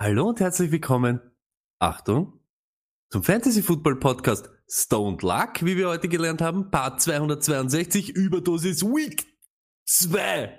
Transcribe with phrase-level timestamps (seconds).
[0.00, 1.20] Hallo und herzlich willkommen.
[1.80, 2.38] Achtung.
[3.10, 6.70] Zum Fantasy Football Podcast Stoned Luck, wie wir heute gelernt haben.
[6.70, 9.26] Part 262, Überdosis Week
[9.86, 10.56] 2.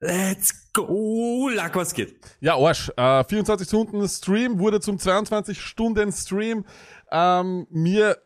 [0.00, 1.48] Let's go.
[1.48, 2.20] Luck, was geht?
[2.40, 2.92] Ja, Arsch.
[2.98, 6.66] Äh, 24 Stunden Stream wurde zum 22 Stunden Stream.
[7.10, 8.18] Ähm, mir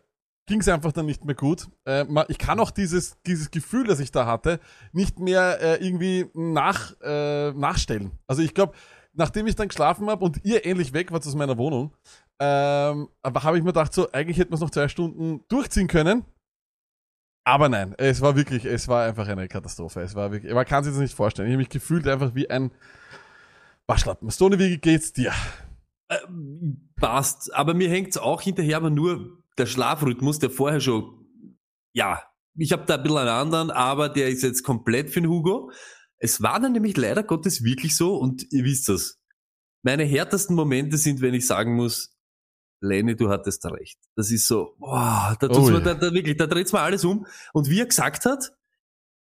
[0.47, 1.69] ging es einfach dann nicht mehr gut.
[1.85, 4.59] Äh, ich kann auch dieses, dieses Gefühl, das ich da hatte,
[4.91, 8.19] nicht mehr äh, irgendwie nach, äh, nachstellen.
[8.27, 8.75] Also ich glaube,
[9.13, 11.95] nachdem ich dann geschlafen habe und ihr ähnlich weg wart aus meiner Wohnung,
[12.39, 16.25] ähm, habe ich mir gedacht, so, eigentlich hätten wir es noch zwei Stunden durchziehen können.
[17.45, 20.01] Aber nein, es war wirklich, es war einfach eine Katastrophe.
[20.01, 21.49] Es war wirklich, man kann sich das nicht vorstellen.
[21.49, 22.71] Ich habe mich gefühlt einfach wie ein
[23.87, 24.30] Waschlappen.
[24.30, 25.33] Stone, wie geht's dir?
[26.09, 27.52] Ähm, passt.
[27.55, 31.27] Aber mir hängt's auch hinterher, aber nur der Schlafrhythmus, der vorher schon,
[31.93, 32.23] ja,
[32.57, 35.73] ich habe da ein bisschen einen anderen, aber der ist jetzt komplett für den Hugo.
[36.21, 39.18] Es war dann nämlich leider Gottes wirklich so und ihr wisst das.
[39.82, 42.15] Meine härtesten Momente sind, wenn ich sagen muss,
[42.82, 43.99] Lenny, du hattest recht.
[44.16, 45.80] Das ist so, boah, da, Oh ja.
[45.80, 47.27] da, da wirklich, da dreht's mir alles um.
[47.52, 48.52] Und wie er gesagt hat,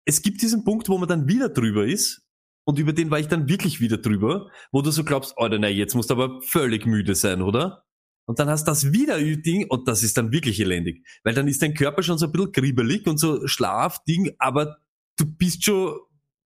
[0.06, 2.22] es gibt diesen Punkt, wo man dann wieder drüber ist.
[2.66, 5.76] Und über den war ich dann wirklich wieder drüber, wo du so glaubst, oh nein,
[5.76, 7.86] jetzt musst du aber völlig müde sein, oder?
[8.26, 11.06] Und dann hast du das wieder Ding und das ist dann wirklich elendig.
[11.24, 14.78] Weil dann ist dein Körper schon so ein bisschen kribbelig und so Schlafding, aber
[15.18, 16.00] du bist schon,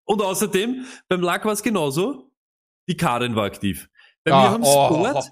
[0.10, 2.32] und außerdem, beim Lack war es genauso,
[2.88, 3.88] die Karin war aktiv.
[4.24, 5.32] Bei mir haben Sport,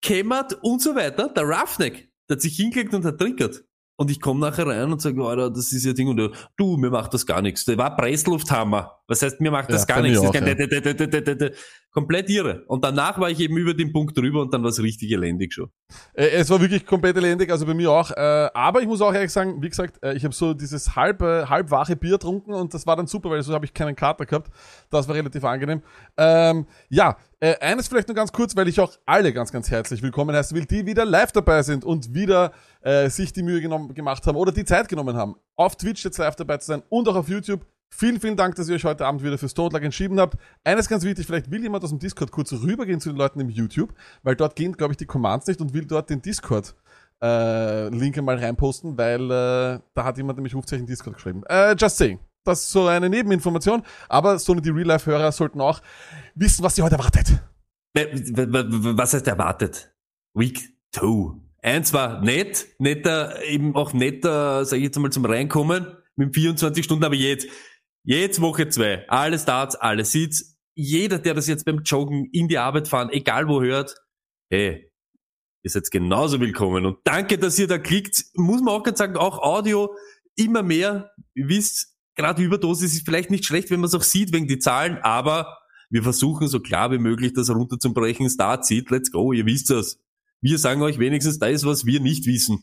[0.00, 1.28] Kämmert und so weiter.
[1.28, 3.64] Der Roughneck, der hat sich hingelegt und hat triggert.
[3.96, 6.08] Und ich komme nachher rein und sage, Alter, das ist ja Ding.
[6.08, 7.64] Und du, mir macht das gar nichts.
[7.66, 9.02] Der war Presslufthammer.
[9.08, 10.20] Was heißt, mir macht das Ja, gar nichts.
[10.20, 10.48] Das auch, ist kein
[11.40, 11.50] ja.
[11.98, 12.62] Komplett irre.
[12.68, 15.52] Und danach war ich eben über den Punkt drüber und dann war es richtig elendig
[15.52, 15.68] schon.
[16.14, 18.12] Äh, es war wirklich komplett elendig, also bei mir auch.
[18.12, 21.22] Äh, aber ich muss auch ehrlich sagen, wie gesagt, äh, ich habe so dieses halb,
[21.22, 23.96] äh, halb wache Bier getrunken und das war dann super, weil so habe ich keinen
[23.96, 24.48] Kater gehabt.
[24.90, 25.82] Das war relativ angenehm.
[26.16, 30.34] Ähm, ja, eines vielleicht nur ganz kurz, weil ich auch alle ganz, ganz herzlich willkommen
[30.34, 34.24] heißen will, die wieder live dabei sind und wieder äh, sich die Mühe genommen, gemacht
[34.26, 37.16] haben oder die Zeit genommen haben, auf Twitch jetzt live dabei zu sein und auch
[37.16, 37.64] auf YouTube.
[37.90, 40.36] Vielen, vielen Dank, dass ihr euch heute Abend wieder für Stone Luck entschieden habt.
[40.62, 43.48] Eines ganz wichtig, vielleicht will jemand aus dem Discord kurz rübergehen zu den Leuten im
[43.48, 46.74] YouTube, weil dort gehen, glaube ich, die Commands nicht und will dort den Discord
[47.22, 51.42] äh, Link einmal reinposten, weil äh, da hat jemand nämlich Rufzeichen Discord geschrieben.
[51.48, 52.20] Äh, just saying.
[52.44, 55.80] Das ist so eine Nebeninformation, aber so die Real-Life-Hörer sollten auch
[56.34, 57.42] wissen, was sie heute erwartet.
[57.94, 59.92] W- Was heißt erwartet?
[60.34, 60.60] Week
[60.92, 61.32] 2.
[61.62, 66.84] Eins war nett, netter, eben auch netter, sage ich jetzt mal, zum Reinkommen mit 24
[66.84, 67.48] Stunden, aber jetzt,
[68.16, 69.08] jetzt Woche 2.
[69.08, 70.56] Alle Starts, alle Seats.
[70.74, 73.96] Jeder, der das jetzt beim Joggen in die Arbeit fahren, egal wo hört,
[74.50, 74.90] hey,
[75.62, 76.86] ihr seid genauso willkommen.
[76.86, 78.24] Und danke, dass ihr da klickt.
[78.34, 79.94] Muss man auch ganz sagen, auch Audio
[80.36, 81.10] immer mehr.
[81.34, 84.58] Ihr wisst, gerade Überdosis ist vielleicht nicht schlecht, wenn man es auch sieht wegen die
[84.58, 85.58] Zahlen, aber
[85.90, 88.30] wir versuchen so klar wie möglich das runterzubrechen.
[88.30, 90.00] Start zieht, let's go, ihr wisst das.
[90.40, 92.62] Wir sagen euch wenigstens das, was wir nicht wissen.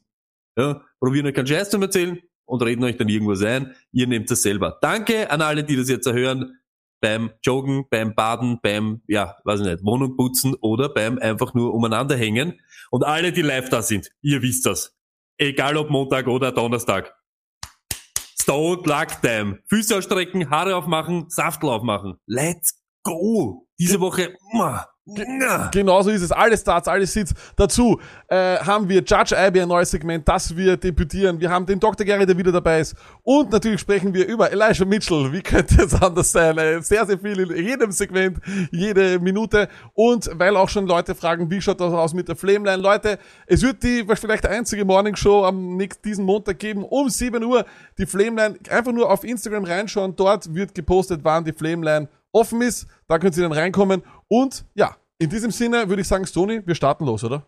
[0.58, 3.76] Ja, probieren euch keinen Scheiß zu erzählen und reden euch dann irgendwas ein.
[3.92, 4.78] Ihr nehmt das selber.
[4.82, 6.60] Danke an alle, die das jetzt hören.
[7.02, 11.74] Beim Joggen, beim Baden, beim, ja, weiß ich nicht, Wohnung putzen oder beim einfach nur
[11.74, 12.60] umeinander hängen.
[12.90, 14.96] Und alle, die live da sind, ihr wisst das.
[15.38, 17.14] Egal ob Montag oder Donnerstag.
[18.40, 19.60] Stone Luck Time.
[19.68, 22.16] Füße ausstrecken, Haare aufmachen, Saftel aufmachen.
[22.26, 23.68] Let's go.
[23.78, 24.95] Diese Woche, muah, muah.
[25.08, 26.32] Genau so ist es.
[26.32, 27.32] Alle Starts, alle Sits.
[27.56, 31.40] Dazu äh, haben wir Judge Ivy, ein neues Segment, das wir debütieren.
[31.40, 32.04] Wir haben den Dr.
[32.04, 32.96] Gary, der wieder dabei ist.
[33.22, 35.32] Und natürlich sprechen wir über Elijah Mitchell.
[35.32, 36.58] Wie könnte es anders sein?
[36.58, 38.40] Äh, sehr, sehr viel in jedem Segment,
[38.72, 39.70] jede Minute.
[39.94, 42.82] Und weil auch schon Leute fragen, wie schaut das aus mit der Flameline?
[42.82, 47.44] Leute, es wird die vielleicht einzige Morning Show am nächsten, diesen Montag geben, um 7
[47.44, 47.64] Uhr.
[48.00, 50.16] Die Flameline, einfach nur auf Instagram reinschauen.
[50.16, 52.88] Dort wird gepostet, wann die Flameline offen ist.
[53.08, 54.04] Da könnt ihr dann reinkommen.
[54.28, 57.48] Und ja, in diesem Sinne würde ich sagen, Stony, wir starten los, oder?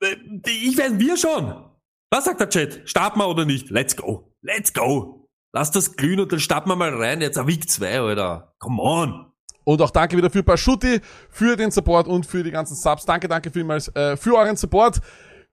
[0.00, 1.68] Äh, Ich weiß, wir schon.
[2.10, 2.88] Was sagt der Chat?
[2.88, 3.70] Starten wir oder nicht?
[3.70, 4.34] Let's go.
[4.42, 5.28] Let's go.
[5.54, 7.20] Lass das glühen und dann starten wir mal rein.
[7.20, 8.54] Jetzt ein Week 2, Alter.
[8.58, 9.32] Come on.
[9.64, 11.00] Und auch danke wieder für Paschuti,
[11.30, 13.04] für den Support und für die ganzen Subs.
[13.04, 15.00] Danke, danke vielmals äh, für euren Support.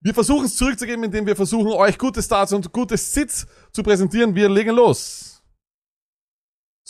[0.01, 4.33] Wir versuchen es zurückzugeben, indem wir versuchen, euch gute Starts und gute Sits zu präsentieren.
[4.33, 5.29] Wir legen los.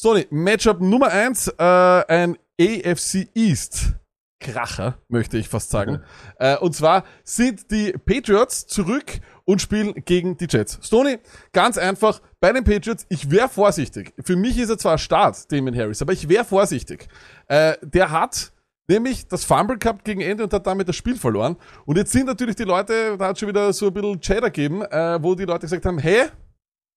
[0.01, 3.95] Sony, Matchup Nummer eins, äh, ein AFC East.
[4.39, 6.01] Kracher, möchte ich fast sagen.
[6.37, 10.79] Äh, und zwar sind die Patriots zurück und spielen gegen die Jets.
[10.81, 11.19] Stoney,
[11.51, 14.13] ganz einfach, bei den Patriots, ich wäre vorsichtig.
[14.23, 17.09] Für mich ist er zwar Start, Damien Harris, aber ich wäre vorsichtig.
[17.49, 18.53] Äh, der hat
[18.87, 21.57] nämlich das Fumble gehabt gegen Ende und hat damit das Spiel verloren.
[21.85, 24.81] Und jetzt sind natürlich die Leute, da hat schon wieder so ein bisschen Cheddar gegeben,
[24.81, 26.27] äh, wo die Leute gesagt haben, hey,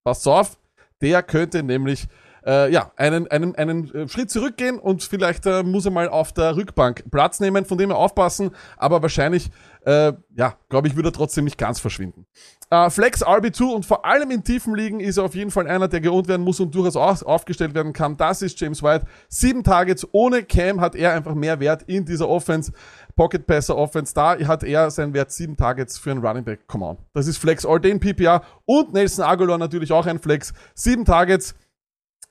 [0.04, 0.56] passt auf,
[1.00, 2.06] der könnte nämlich
[2.46, 6.32] äh, ja, einen, einen, einen äh, Schritt zurückgehen und vielleicht äh, muss er mal auf
[6.32, 9.50] der Rückbank Platz nehmen, von dem er aufpassen, aber wahrscheinlich,
[9.84, 12.26] äh, ja, glaube ich, würde er trotzdem nicht ganz verschwinden.
[12.70, 15.88] Äh, Flex RB2 und vor allem in tiefen Ligen ist er auf jeden Fall einer,
[15.88, 18.16] der geohnt werden muss und durchaus auch aufgestellt werden kann.
[18.16, 19.04] Das ist James White.
[19.28, 22.72] Sieben Targets ohne Cam hat er einfach mehr Wert in dieser Offense.
[23.14, 26.66] Pocket Passer Offense, da hat er seinen Wert sieben Targets für einen Running Back.
[26.66, 26.96] Come on.
[27.12, 30.54] Das ist Flex Ordain PPR und Nelson Aguilar natürlich auch ein Flex.
[30.74, 31.54] Sieben Targets.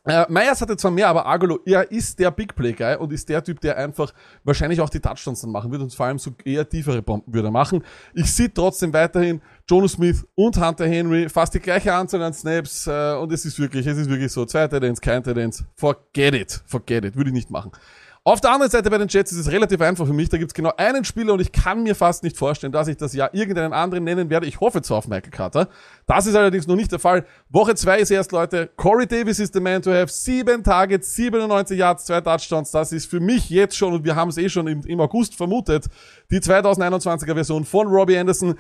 [0.03, 3.29] Äh, Myers hatte zwar mehr, aber Agolo, er ist der Big Play Guy und ist
[3.29, 4.11] der Typ, der einfach
[4.43, 7.51] wahrscheinlich auch die Touchdowns dann machen wird und vor allem so eher tiefere Bomben würde
[7.51, 7.83] machen.
[8.15, 12.87] Ich sehe trotzdem weiterhin Jonas Smith und Hunter Henry fast die gleiche Anzahl an Snaps
[12.87, 16.63] äh, und es ist wirklich, es ist wirklich so, zwei Titans, kein Titans, forget it,
[16.65, 17.71] forget it, würde ich nicht machen.
[18.23, 20.29] Auf der anderen Seite bei den Jets ist es relativ einfach für mich.
[20.29, 23.13] Da gibt's genau einen Spieler und ich kann mir fast nicht vorstellen, dass ich das
[23.13, 24.45] Jahr irgendeinen anderen nennen werde.
[24.45, 25.69] Ich hoffe zwar auf Michael Carter.
[26.05, 27.25] Das ist allerdings noch nicht der Fall.
[27.49, 28.69] Woche zwei ist erst, Leute.
[28.75, 30.09] Corey Davis ist the man to have.
[30.09, 32.69] Sieben Targets, 97 Yards, zwei Touchdowns.
[32.69, 35.35] Das ist für mich jetzt schon, und wir haben es eh schon im, im August
[35.35, 35.87] vermutet,
[36.29, 38.53] die 2021er Version von Robbie Anderson.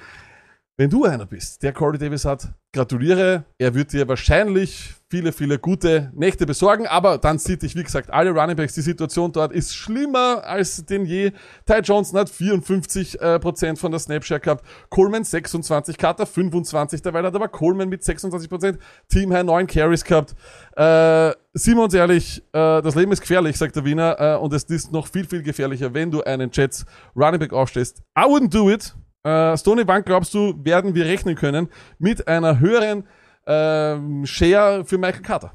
[0.75, 3.43] Wenn du einer bist, der Corey Davis hat, gratuliere.
[3.59, 8.09] Er wird dir wahrscheinlich viele, viele gute Nächte besorgen, aber dann sieht dich, wie gesagt,
[8.11, 11.33] alle Running Backs, die Situation dort ist schlimmer als denn je.
[11.65, 17.23] Ty Johnson hat 54% äh, Prozent von der Snapshare gehabt, Coleman 26, Carter 25, dabei
[17.23, 18.77] hat aber Coleman mit 26%,
[19.09, 20.33] Team High 9 Carries gehabt.
[20.77, 21.33] Äh,
[21.75, 25.07] uns ehrlich, äh, das Leben ist gefährlich, sagt der Wiener, äh, und es ist noch
[25.07, 26.85] viel, viel gefährlicher, wenn du einen Jets
[27.17, 28.01] Running Back aufstellst.
[28.17, 28.95] I wouldn't do it.
[29.23, 31.67] Äh, Stony Bank, glaubst du, werden wir rechnen können
[31.99, 33.03] mit einer höheren
[33.51, 35.53] ähm, Share für Michael Carter?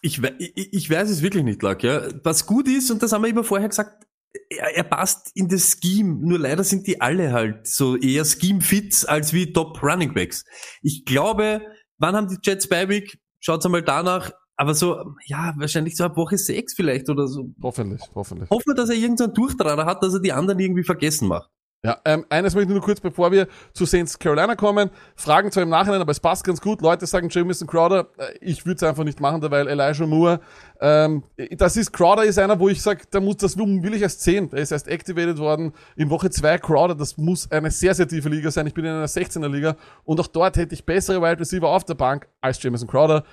[0.00, 2.02] Ich, ich, ich weiß es wirklich nicht, Lack, ja.
[2.24, 4.06] Was gut ist, und das haben wir immer vorher gesagt,
[4.48, 9.04] er, er passt in das Scheme, nur leider sind die alle halt so eher Scheme-Fits
[9.04, 10.44] als wie Top Running Backs.
[10.82, 11.62] Ich glaube,
[11.98, 13.18] wann haben die Jets bei Week?
[13.40, 17.52] Schaut's einmal danach, aber so, ja, wahrscheinlich so ab Woche 6 vielleicht oder so.
[17.62, 18.50] Hoffentlich, hoffentlich.
[18.50, 21.50] Hoffen wir, dass er irgendeinen Durchtrader hat, dass er die anderen irgendwie vergessen macht.
[21.84, 24.88] Ja, ähm, eines möchte ich nur kurz, bevor wir zu Saints Carolina kommen.
[25.16, 26.80] Fragen zwar im Nachhinein, aber es passt ganz gut.
[26.80, 28.06] Leute sagen Jamison Crowder.
[28.18, 30.38] Äh, Ich würde es einfach nicht machen, weil Elijah Moore,
[30.80, 31.24] ähm,
[31.56, 34.48] das ist, Crowder ist einer, wo ich sage, da muss, das will ich erst sehen.
[34.52, 38.28] Er ist erst activated worden in Woche zwei Crowder, das muss eine sehr, sehr tiefe
[38.28, 38.68] Liga sein.
[38.68, 41.84] Ich bin in einer 16er Liga und auch dort hätte ich bessere Wide Receiver auf
[41.84, 43.24] der Bank als Jamison Crowder.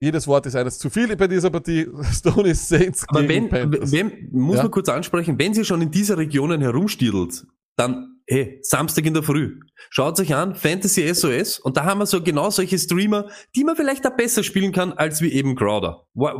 [0.00, 1.88] Jedes Wort ist eines zu viel bei dieser Partie.
[2.12, 4.62] Stone ist Saints Aber wenn, wenn, muss Ja.
[4.62, 9.22] man kurz ansprechen, wenn sie schon in dieser Regionen herumstiedelt, dann, hey, Samstag in der
[9.22, 9.58] Früh.
[9.90, 13.76] Schaut euch an, Fantasy SOS, und da haben wir so genau solche Streamer, die man
[13.76, 16.06] vielleicht da besser spielen kann, als wie eben Crowder.
[16.14, 16.34] Wa-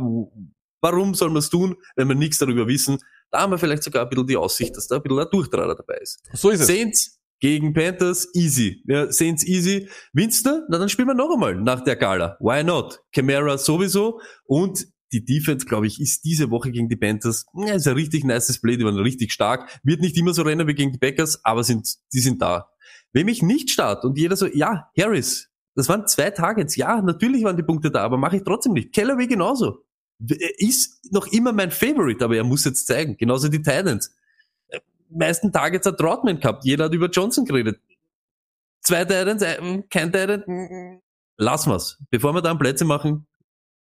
[0.81, 2.99] Warum soll man es tun, wenn wir nichts darüber wissen?
[3.31, 5.73] Da haben wir vielleicht sogar ein bisschen die Aussicht, dass da ein bisschen ein Durchtrader
[5.75, 6.19] dabei ist.
[6.33, 6.67] So ist es.
[6.67, 8.83] Saints gegen Panthers, easy.
[8.87, 9.89] Ja, Saints easy.
[10.13, 10.63] Winster?
[10.69, 12.37] Na, dann spielen wir noch einmal nach der Gala.
[12.39, 12.99] Why not?
[13.13, 14.21] Camara sowieso.
[14.45, 18.23] Und die Defense, glaube ich, ist diese Woche gegen die Panthers, ja, ist ein richtig
[18.23, 19.79] nices Play, die waren richtig stark.
[19.83, 22.69] Wird nicht immer so rennen wie gegen die Packers, aber sind, die sind da.
[23.13, 27.43] Wenn mich nicht start und jeder so, ja, Harris, das waren zwei Targets, ja, natürlich
[27.43, 28.93] waren die Punkte da, aber mache ich trotzdem nicht.
[28.93, 29.83] Callaway genauso.
[30.57, 33.17] Ist noch immer mein Favorite, aber er muss jetzt zeigen.
[33.17, 34.11] Genauso die Titans
[35.15, 36.65] meisten Targets hat Trotman gehabt.
[36.65, 37.79] Jeder hat über Johnson geredet.
[38.81, 40.43] Zwei Titans, äh, kein Titan.
[40.45, 41.01] mm,
[41.37, 41.97] Lassen wir's.
[42.09, 43.27] Bevor wir dann Plätze machen,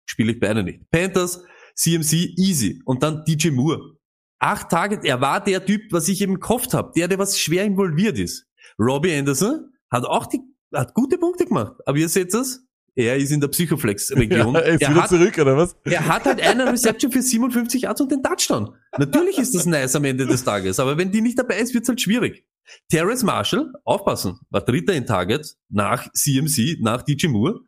[0.05, 0.89] spiele ich beide nicht.
[0.91, 1.43] Panthers,
[1.75, 2.81] CMC, easy.
[2.85, 3.97] Und dann DJ Moore.
[4.39, 6.91] Acht Targets, er war der Typ, was ich eben gehofft habe.
[6.95, 8.47] Der, der was schwer involviert ist.
[8.79, 10.41] Robbie Anderson hat auch die,
[10.73, 11.73] hat gute Punkte gemacht.
[11.85, 12.65] Aber ihr seht das?
[12.95, 14.53] Er ist in der Psychoflex-Region.
[14.53, 15.75] Ja, er ist er, wieder hat, zurück, oder was?
[15.85, 18.75] er hat halt einen Reception für 57 Yards und den Touchdown.
[18.97, 21.87] Natürlich ist das nice am Ende des Tages, aber wenn die nicht dabei ist, wird's
[21.87, 22.45] halt schwierig.
[22.89, 27.61] Terrence Marshall, aufpassen, war Dritter in Target nach CMC, nach DJ Moore.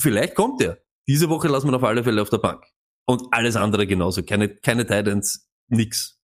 [0.00, 0.78] Vielleicht kommt er.
[1.08, 2.64] Diese Woche lassen wir auf alle Fälle auf der Bank.
[3.06, 4.22] Und alles andere genauso.
[4.22, 6.18] Keine, keine Titans, nix.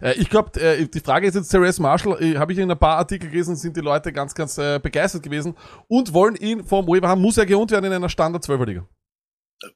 [0.00, 2.78] Äh, ich glaube, äh, die Frage ist jetzt, Therese Marshall, äh, habe ich in ein
[2.78, 5.54] paar Artikel gelesen, sind die Leute ganz, ganz äh, begeistert gewesen
[5.88, 7.20] und wollen ihn vom Waiver haben.
[7.20, 8.88] Muss er geohnt werden in einer Standard 12er Liga?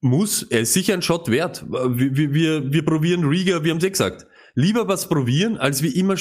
[0.01, 1.65] Muss, er ist sicher ein Shot wert.
[1.69, 4.27] Wir, wir, wir, wir probieren Riga, wir haben es eh gesagt.
[4.55, 6.15] Lieber was probieren, als wie immer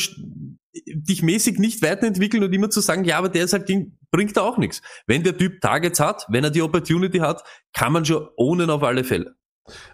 [0.74, 4.38] dich mäßig nicht weiterentwickeln und immer zu sagen, ja, aber der ist halt Ding, bringt
[4.38, 4.82] da auch nichts.
[5.08, 8.84] Wenn der Typ Targets hat, wenn er die Opportunity hat, kann man schon ohne auf
[8.84, 9.36] alle Fälle.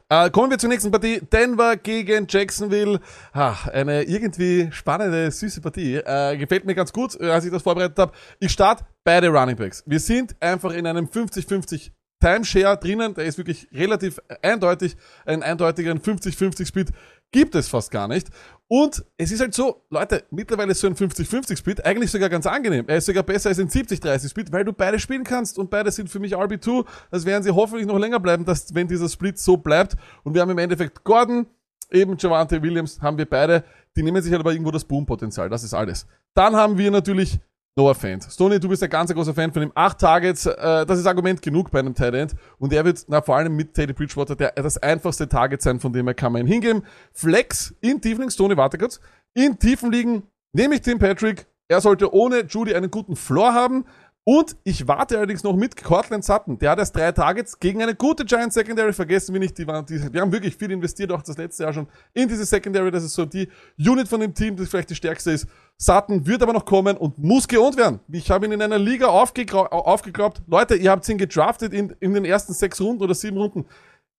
[0.10, 1.20] Äh, kommen wir zur nächsten Partie.
[1.22, 3.00] Denver gegen Jacksonville.
[3.34, 5.96] Ah, eine irgendwie spannende, süße Partie.
[5.96, 8.14] Äh, gefällt mir ganz gut, äh, als ich das vorbereitet habe.
[8.40, 9.84] Ich starte beide Running Backs.
[9.86, 13.14] Wir sind einfach in einem 50-50 Timeshare drinnen.
[13.14, 14.96] Der ist wirklich relativ eindeutig.
[15.26, 16.92] Einen eindeutigen 50-50 Speed
[17.32, 18.30] gibt es fast gar nicht.
[18.70, 22.46] Und es ist halt so, Leute, mittlerweile ist so ein 50-50 Speed eigentlich sogar ganz
[22.46, 22.86] angenehm.
[22.88, 25.90] Er ist sogar besser als ein 70-30 Speed, weil du beide spielen kannst und beide
[25.90, 26.86] sind für mich RB2.
[27.10, 29.96] Das werden sie hoffentlich noch länger bleiben, dass, wenn dieser Split so bleibt.
[30.24, 31.48] Und wir haben im Endeffekt Gordon,
[31.92, 33.64] eben Javante Williams, haben wir beide.
[33.96, 35.50] Die nehmen sich halt aber irgendwo das Boom-Potenzial.
[35.50, 36.06] Das ist alles.
[36.34, 37.40] Dann haben wir natürlich
[37.78, 38.24] Noah Fant.
[38.24, 39.72] Stoney, du bist ein ganz großer Fan von ihm.
[39.76, 42.36] Acht Targets, äh, das ist Argument genug bei einem Tight.
[42.58, 45.94] Und er wird, na, vor allem mit Teddy Bridgewater, der, das einfachste Target sein, von
[45.94, 46.84] dem er kann man ihn hingeben.
[47.14, 49.00] Flex in tiefen Ligen, Stoney, warte kurz.
[49.36, 51.46] In tiefen Ligen nehme ich Tim Patrick.
[51.68, 53.86] Er sollte ohne Judy einen guten Floor haben.
[54.30, 56.60] Und ich warte allerdings noch mit Cortland Sutton.
[56.60, 58.92] Der hat erst drei Targets gegen eine gute Giant Secondary.
[58.92, 61.72] Vergessen wir nicht, die, waren, die, die haben wirklich viel investiert, auch das letzte Jahr
[61.72, 62.92] schon in diese Secondary.
[62.92, 63.48] Das ist so die
[63.80, 65.48] Unit von dem Team, das vielleicht die stärkste ist.
[65.78, 68.02] Sutton wird aber noch kommen und muss geohnt werden.
[68.12, 70.42] Ich habe ihn in einer Liga aufgeglaubt.
[70.46, 73.66] Leute, ihr habt ihn gedraftet in, in den ersten sechs Runden oder sieben Runden.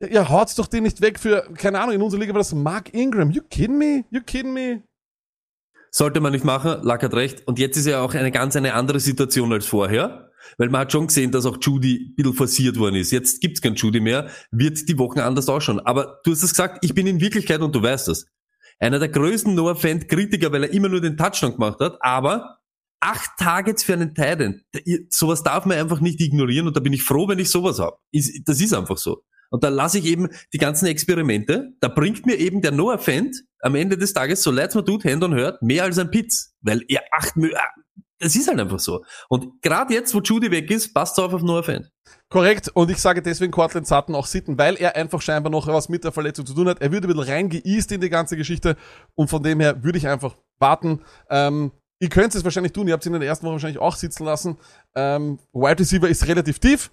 [0.00, 2.54] Ihr, ihr haut's doch den nicht weg für, keine Ahnung, in unserer Liga war das
[2.54, 3.30] Mark Ingram.
[3.30, 4.06] You kidding me?
[4.10, 4.84] You kidding me?
[5.90, 7.46] Sollte man nicht machen, Lack hat recht.
[7.46, 10.30] Und jetzt ist ja auch eine ganz eine andere Situation als vorher.
[10.56, 13.10] Weil man hat schon gesehen, dass auch Judy ein bisschen forciert worden ist.
[13.10, 15.80] Jetzt gibt's kein Judy mehr, wird die Wochen anders ausschauen.
[15.80, 18.26] Aber du hast es gesagt, ich bin in Wirklichkeit, und du weißt das,
[18.78, 22.58] einer der größten Noah Fan-Kritiker, weil er immer nur den Touchdown gemacht hat, aber
[23.00, 24.62] acht Targets für einen Titan.
[25.10, 27.98] Sowas darf man einfach nicht ignorieren und da bin ich froh, wenn ich sowas habe.
[28.46, 29.22] Das ist einfach so.
[29.50, 33.36] Und da lasse ich eben die ganzen Experimente, da bringt mir eben der Noah Fent
[33.60, 36.54] am Ende des Tages, so leid's mir tut, Hand on hört, mehr als ein Pitz.
[36.60, 37.34] Weil er acht,
[38.18, 39.04] das ist halt einfach so.
[39.28, 41.90] Und gerade jetzt, wo Judy weg ist, passt auf auf Noah Fent.
[42.28, 42.68] Korrekt.
[42.74, 46.04] Und ich sage deswegen Cortland Sutton auch sitten, weil er einfach scheinbar noch was mit
[46.04, 46.80] der Verletzung zu tun hat.
[46.80, 48.76] Er wird ein bisschen reingeeast in die ganze Geschichte.
[49.14, 51.02] Und von dem her würde ich einfach warten.
[51.30, 52.88] Ähm, ihr könnt es wahrscheinlich tun.
[52.88, 54.58] Ihr habt es in der ersten Woche wahrscheinlich auch sitzen lassen.
[54.94, 56.90] Ähm, Wide Receiver ist relativ tief.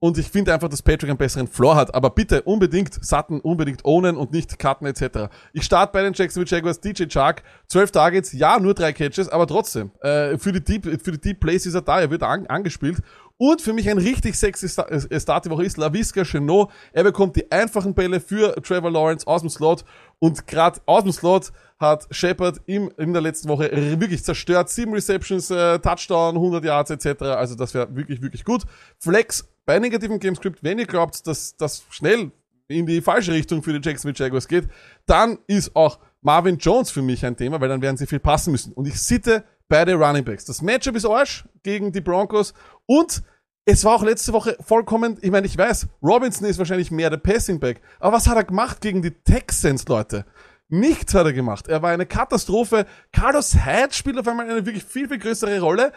[0.00, 1.94] Und ich finde einfach, dass Patrick einen besseren Floor hat.
[1.94, 5.30] Aber bitte unbedingt Sutton, unbedingt ownen und nicht cutten etc.
[5.54, 7.42] Ich starte bei den Jacksonville Jaguars DJ Chark.
[7.68, 9.92] 12 Targets, ja, nur drei Catches, aber trotzdem.
[10.00, 13.00] Äh, für, die Deep, für die Deep Plays ist er da, er wird an, angespielt.
[13.36, 16.70] Und für mich ein richtig sexy äh, Start die Woche ist LaVisca Chenot.
[16.92, 19.84] Er bekommt die einfachen Bälle für Trevor Lawrence aus dem Slot.
[20.20, 24.70] Und gerade aus dem Slot hat Shepard im, in der letzten Woche wirklich zerstört.
[24.70, 27.22] Sieben Receptions, äh, Touchdown, 100 Yards etc.
[27.22, 28.62] Also das wäre wirklich, wirklich gut.
[28.98, 32.32] Flex bei negativen Gamescript, wenn ihr glaubt, dass das schnell
[32.68, 34.68] in die falsche Richtung für die Jacksonville Jaguars geht,
[35.06, 38.52] dann ist auch Marvin Jones für mich ein Thema, weil dann werden sie viel passen
[38.52, 38.72] müssen.
[38.72, 40.44] Und ich sitte beide Running Backs.
[40.44, 42.54] Das Matchup ist Arsch gegen die Broncos
[42.86, 43.22] und
[43.66, 47.16] es war auch letzte Woche vollkommen, ich meine, ich weiß, Robinson ist wahrscheinlich mehr der
[47.16, 50.26] Passing Back, aber was hat er gemacht gegen die Texans, Leute?
[50.70, 51.68] Nichts hat er gemacht.
[51.68, 52.86] Er war eine Katastrophe.
[53.12, 55.92] Carlos Hyde spielt auf einmal eine wirklich viel, viel größere Rolle.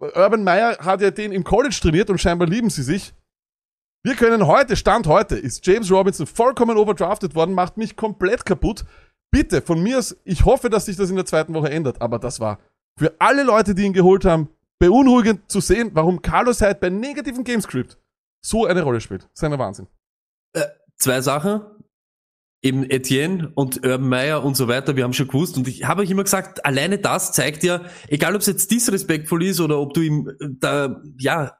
[0.00, 3.14] Urban Meyer hat ja den im College trainiert und scheinbar lieben sie sich.
[4.04, 8.84] Wir können heute, Stand heute, ist James Robinson vollkommen overdrafted worden, macht mich komplett kaputt.
[9.30, 12.18] Bitte, von mir aus, ich hoffe, dass sich das in der zweiten Woche ändert, aber
[12.18, 12.58] das war
[12.98, 14.48] für alle Leute, die ihn geholt haben,
[14.78, 17.98] beunruhigend zu sehen, warum Carlos Hyde bei negativen Gamescript
[18.44, 19.28] so eine Rolle spielt.
[19.40, 19.86] Ein Wahnsinn.
[20.52, 21.62] Äh, zwei Sachen
[22.62, 26.02] eben Etienne und Urban Meyer und so weiter, wir haben schon gewusst und ich habe
[26.02, 29.94] euch immer gesagt, alleine das zeigt ja, egal ob es jetzt disrespektvoll ist oder ob
[29.94, 31.56] du ihm äh, da, ja,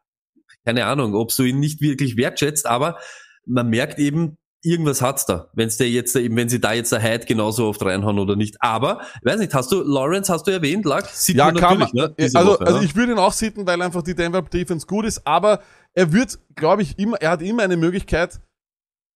[0.65, 2.99] keine Ahnung, ob du ihn nicht wirklich wertschätzt, aber
[3.45, 7.03] man merkt eben, irgendwas hat's da, wenn's der jetzt eben, wenn sie da jetzt der
[7.03, 8.59] Hyde genauso oft reinhauen oder nicht.
[8.61, 11.09] Aber, weiß nicht, hast du, Lawrence hast du erwähnt, lag?
[11.09, 14.03] Sieht ja, kann man, ne, also, Woche, also ich würde ihn auch sitzen, weil einfach
[14.03, 15.63] die Denver Defense gut ist, aber
[15.95, 18.41] er wird, glaube ich, immer, er hat immer eine Möglichkeit,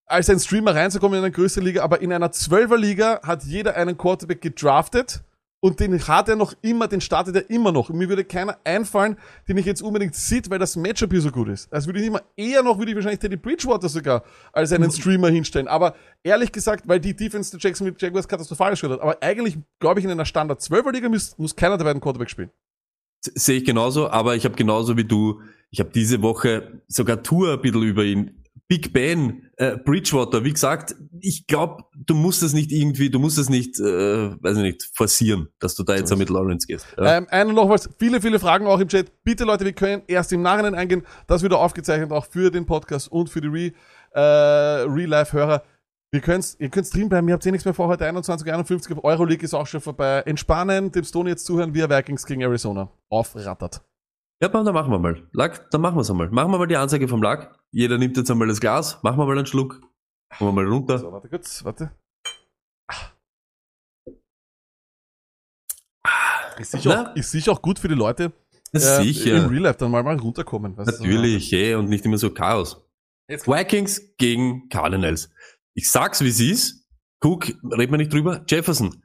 [0.07, 3.99] als ein Streamer reinzukommen in eine größere Liga, aber in einer Zwölferliga hat jeder einen
[3.99, 5.23] Quarterback gedraftet
[5.61, 7.91] und den hat er noch immer, den startet er immer noch.
[7.91, 9.17] Und mir würde keiner einfallen,
[9.49, 11.73] den ich jetzt unbedingt sieht, weil das Matchup hier so gut ist.
[11.73, 14.23] Also würde ich immer, eher noch würde ich wahrscheinlich Teddy Bridgewater sogar
[14.53, 15.67] als einen Streamer hinstellen.
[15.67, 19.01] Aber ehrlich gesagt, weil die Defense der Jackson mit Jaguars katastrophal gespielt hat.
[19.01, 22.31] Aber eigentlich, glaube ich, in einer Standard 12er Liga muss, muss keiner der beiden Quarterback
[22.31, 22.51] spielen.
[23.23, 27.55] Sehe ich genauso, aber ich habe genauso wie du, ich habe diese Woche sogar Tour
[27.55, 32.53] ein bisschen über ihn Big Ben, äh, Bridgewater, wie gesagt, ich glaube, du musst es
[32.53, 36.09] nicht irgendwie, du musst es nicht, äh, weiß ich nicht, forcieren, dass du da jetzt
[36.09, 36.85] so mit Lawrence gehst.
[36.99, 37.19] Ja.
[37.19, 39.23] Ähm, einer noch was, viele, viele Fragen auch im Chat.
[39.23, 41.03] Bitte Leute, wir können erst im Nachhinein eingehen.
[41.29, 43.73] Das wird aufgezeichnet auch für den Podcast und für die Re,
[44.13, 45.63] äh, Real-Life-Hörer.
[46.11, 48.97] Wir könnt's, ihr könnt drin bleiben, ihr habt eh nichts mehr vor, heute 21, 51,
[49.05, 50.23] Euroleague ist auch schon vorbei.
[50.27, 53.83] Entspannen, dem Stone jetzt zuhören, wie er Vikings gegen Arizona aufrattert.
[54.41, 55.23] Ja, dann machen wir mal.
[55.33, 56.29] Lack, dann machen wir es einmal.
[56.31, 57.56] Machen wir mal die Ansage vom Lack.
[57.73, 59.81] Jeder nimmt jetzt einmal das Glas, machen wir mal einen Schluck.
[60.39, 60.99] Kommen wir mal runter.
[60.99, 61.91] So, warte kurz, warte.
[66.59, 68.33] Ist sicher, auch, ist sicher auch gut für die Leute,
[68.73, 69.37] äh, sicher.
[69.37, 70.77] im Real Life dann mal, mal runterkommen.
[70.77, 71.05] weißt du.
[71.05, 72.83] Natürlich, eh, und nicht immer so Chaos.
[73.29, 75.31] Vikings gegen Cardinals.
[75.75, 76.87] Ich sag's, wie es ist.
[77.23, 78.45] Cook, reden wir nicht drüber.
[78.49, 79.03] Jefferson.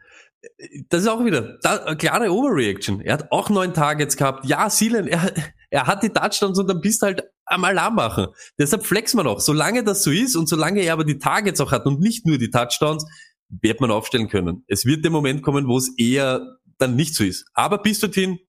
[0.89, 3.01] Das ist auch wieder da, klare Overreaction.
[3.01, 4.45] Er hat auch neun Targets gehabt.
[4.45, 5.33] Ja, Sealand, er,
[5.69, 8.27] er hat die Touchdowns und dann bist du halt am Alarm machen.
[8.57, 9.39] Deshalb flexen wir noch.
[9.39, 12.37] Solange das so ist und solange er aber die Targets auch hat und nicht nur
[12.37, 13.05] die Touchdowns,
[13.49, 14.63] wird man aufstellen können.
[14.67, 17.45] Es wird der Moment kommen, wo es eher dann nicht so ist.
[17.53, 18.39] Aber bis dorthin,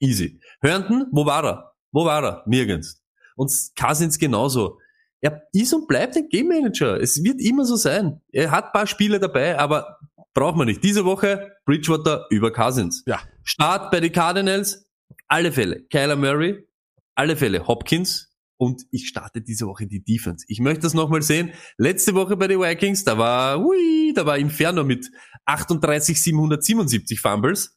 [0.00, 0.40] easy.
[0.60, 1.72] Herndon, wo war er?
[1.92, 2.42] Wo war er?
[2.46, 3.02] Nirgends.
[3.36, 4.78] Und Cousins genauso.
[5.20, 7.00] Er ist und bleibt ein Game Manager.
[7.00, 8.20] Es wird immer so sein.
[8.30, 9.98] Er hat ein paar Spiele dabei, aber
[10.34, 10.84] braucht man nicht.
[10.84, 13.02] Diese Woche Bridgewater über Cousins.
[13.06, 13.20] Ja.
[13.42, 14.86] Start bei den Cardinals,
[15.26, 15.84] alle Fälle.
[15.90, 16.68] Kyler Murray,
[17.14, 17.66] alle Fälle.
[17.66, 18.33] Hopkins.
[18.56, 20.44] Und ich starte diese Woche die Defense.
[20.48, 21.52] Ich möchte das nochmal sehen.
[21.76, 25.10] Letzte Woche bei den Vikings, da war, hui, da war Inferno mit
[25.44, 27.76] 38, 777 Fumbles.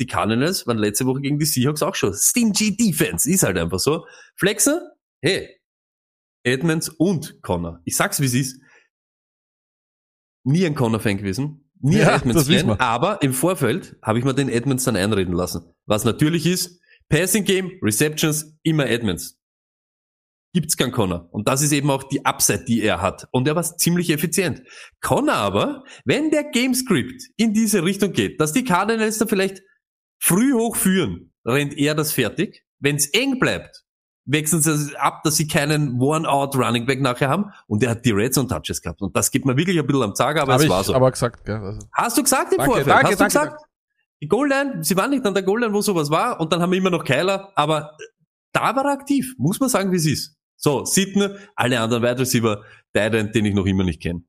[0.00, 2.14] Die Cardinals waren letzte Woche gegen die Seahawks auch schon.
[2.14, 4.06] Stingy Defense, ist halt einfach so.
[4.34, 5.60] Flexer, hey,
[6.42, 7.80] Edmonds und Connor.
[7.84, 8.60] Ich sag's wie es ist.
[10.42, 11.70] Nie ein Connor-Fan gewesen.
[11.80, 12.70] Nie Ja, ein Edmonds-Fan.
[12.80, 15.74] Aber im Vorfeld habe ich mir den Edmonds dann einreden lassen.
[15.86, 19.39] Was natürlich ist, Passing Game, Receptions, immer Edmonds.
[20.52, 21.28] Gibt's keinen Connor.
[21.30, 23.28] Und das ist eben auch die Upside, die er hat.
[23.30, 24.62] Und er war ziemlich effizient.
[25.00, 29.62] Connor aber, wenn der Gamescript in diese Richtung geht, dass die Cardinals da vielleicht
[30.20, 32.64] früh hoch führen, rennt er das fertig.
[32.80, 33.84] Wenn's eng bleibt,
[34.24, 37.52] wechseln sie ab, dass sie keinen One-Out-Running Back nachher haben.
[37.68, 39.02] Und er hat die Red Zone Touches gehabt.
[39.02, 40.94] Und das gibt mir wirklich ein bisschen am Zager, aber Habe es ich war so.
[40.94, 41.56] aber gesagt, gell?
[41.56, 42.88] Also, Hast du gesagt im Danke, Vorfeld?
[42.88, 43.62] danke, Hast du danke, gesagt?
[44.22, 46.78] Die Goal-Line, sie waren nicht an der Goal-Line, wo sowas war, und dann haben wir
[46.78, 47.96] immer noch Keiler, aber
[48.52, 50.36] da war er aktiv, muss man sagen, wie es ist.
[50.62, 52.62] So, Sitten, alle anderen Wide Receiver,
[52.94, 54.22] der, den ich noch immer nicht kenne.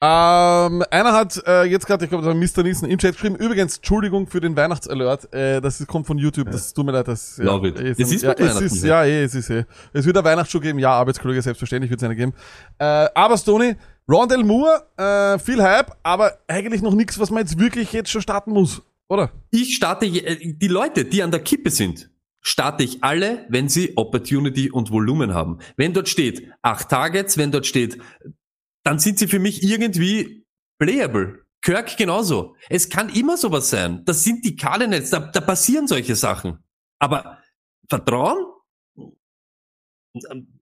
[0.00, 2.62] Ähm, einer hat äh, jetzt gerade, ich glaube, das war Mr.
[2.62, 3.34] Nielsen im Chat geschrieben.
[3.36, 5.30] Übrigens, Entschuldigung für den Weihnachtsalert.
[5.34, 6.50] Äh, das ist, kommt von YouTube.
[6.52, 7.08] Das tut mir leid.
[7.08, 7.80] Das, ja, Love it.
[7.80, 9.04] eh, Es ist ja, es ist, ja.
[9.04, 9.64] eh, es ist eh.
[9.92, 10.78] Es wird eine Weihnachtsshow geben.
[10.78, 12.32] Ja, Arbeitskollege, selbstverständlich wird es eine geben.
[12.78, 13.74] Äh, aber Stoney,
[14.08, 18.22] Rondell Moore, äh, viel Hype, aber eigentlich noch nichts, was man jetzt wirklich jetzt schon
[18.22, 19.32] starten muss, oder?
[19.50, 22.08] Ich starte, äh, die Leute, die an der Kippe sind,
[22.40, 25.58] starte ich alle, wenn sie Opportunity und Volumen haben.
[25.76, 27.98] Wenn dort steht acht Targets, wenn dort steht,
[28.84, 30.46] dann sind sie für mich irgendwie
[30.78, 31.44] playable.
[31.60, 32.54] Kirk genauso.
[32.68, 34.04] Es kann immer sowas sein.
[34.04, 36.58] Das sind die Cardinals, da, da passieren solche Sachen.
[36.98, 37.38] Aber
[37.88, 38.46] Vertrauen?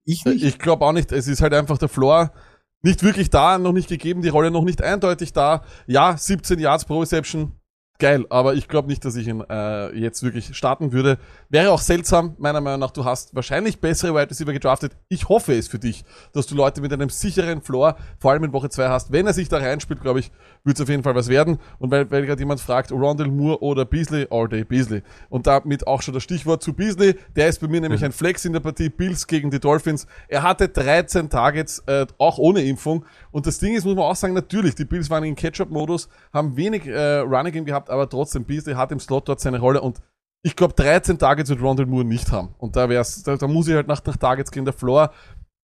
[0.05, 0.43] Ich nicht.
[0.43, 1.11] Ich glaube auch nicht.
[1.11, 2.33] Es ist halt einfach der Floor
[2.81, 5.63] nicht wirklich da, noch nicht gegeben, die Rolle noch nicht eindeutig da.
[5.87, 7.56] Ja, 17 Yards pro Reception.
[7.99, 11.17] Geil, aber ich glaube nicht, dass ich ihn äh, jetzt wirklich starten würde.
[11.49, 12.91] Wäre auch seltsam, meiner Meinung nach.
[12.91, 14.91] Du hast wahrscheinlich bessere Wide Receiver gedraftet.
[15.09, 18.53] Ich hoffe es für dich, dass du Leute mit einem sicheren Floor, vor allem in
[18.53, 19.11] Woche 2 hast.
[19.11, 20.31] Wenn er sich da reinspielt, glaube ich,
[20.63, 21.57] wird es auf jeden Fall was werden.
[21.79, 25.01] Und weil, weil gerade jemand fragt, Rondell Moore oder Beasley, all day Beasley.
[25.29, 27.15] Und damit auch schon das Stichwort zu Beasley.
[27.35, 30.05] Der ist bei mir nämlich ein Flex in der Partie Bills gegen die Dolphins.
[30.27, 33.05] Er hatte 13 Targets, äh, auch ohne Impfung.
[33.31, 36.55] Und das Ding ist, muss man auch sagen, natürlich, die Bills waren in Catch-up-Modus, haben
[36.57, 40.01] wenig äh, Running Game gehabt, aber trotzdem, Beasley hat im Slot dort seine Rolle und
[40.43, 42.55] ich glaube, 13 Targets wird Rondell Moore nicht haben.
[42.57, 44.65] Und da wär's, da, da muss ich halt nach, nach Targets gehen.
[44.65, 45.11] Der Floor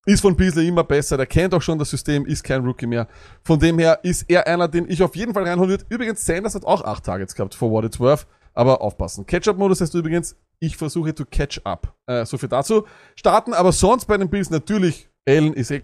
[0.05, 1.15] ist von Beasley immer besser.
[1.15, 3.07] Der kennt auch schon das System, ist kein Rookie mehr.
[3.43, 5.85] Von dem her ist er einer, den ich auf jeden Fall reinholen würde.
[5.89, 8.27] Übrigens, Sanders hat auch 8 Targets gehabt, for what it's worth.
[8.55, 9.25] Aber aufpassen.
[9.25, 11.95] Catch-up-Modus heißt übrigens, ich versuche to catch up.
[12.05, 12.85] Äh, so viel dazu.
[13.15, 15.81] Starten, aber sonst bei den Bills natürlich, Allen ist eh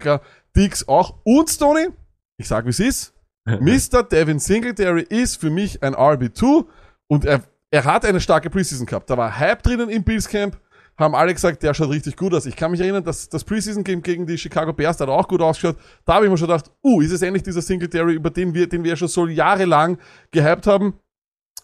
[0.56, 1.16] Dix auch.
[1.24, 1.88] Und Stoney,
[2.36, 3.14] ich sag wie es ist,
[3.60, 4.02] Mr.
[4.02, 6.66] Devin Singletary ist für mich ein RB2
[7.08, 9.10] und er, er hat eine starke Preseason gehabt.
[9.10, 10.58] Da war Hype drinnen im Bills Camp,
[10.96, 12.46] haben alle gesagt, der schaut richtig gut aus.
[12.46, 15.40] Ich kann mich erinnern, dass das Preseason Game gegen die Chicago Bears, hat auch gut
[15.40, 15.76] ausgeschaut.
[16.04, 18.68] Da habe ich mir schon gedacht, uh, ist es endlich dieser Singletary, über den wir,
[18.68, 19.98] den wir schon so jahrelang
[20.30, 20.94] gehypt haben.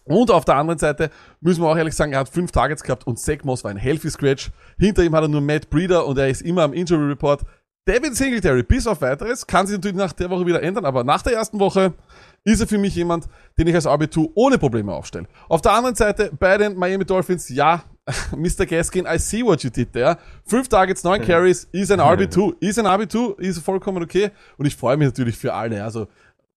[0.04, 3.06] Und auf der anderen Seite müssen wir auch ehrlich sagen, er hat fünf Targets gehabt
[3.06, 4.50] und Zach Moss war ein healthy Scratch.
[4.78, 7.42] Hinter ihm hat er nur Matt Breeder und er ist immer am Injury Report.
[7.86, 11.22] Devin Singletary, bis auf weiteres, kann sich natürlich nach der Woche wieder ändern, aber nach
[11.22, 11.94] der ersten Woche
[12.42, 13.26] ist er für mich jemand,
[13.58, 15.26] den ich als RB2 ohne Probleme aufstelle.
[15.48, 17.84] Auf der anderen Seite bei den Miami Dolphins, ja,
[18.36, 18.66] Mr.
[18.66, 20.16] Gaskin, I see what you did there.
[20.44, 24.30] Fünf Targets, neun Carries, ist ein RB2, ist ein RB2, ist vollkommen okay.
[24.56, 25.82] Und ich freue mich natürlich für alle.
[25.82, 26.08] Also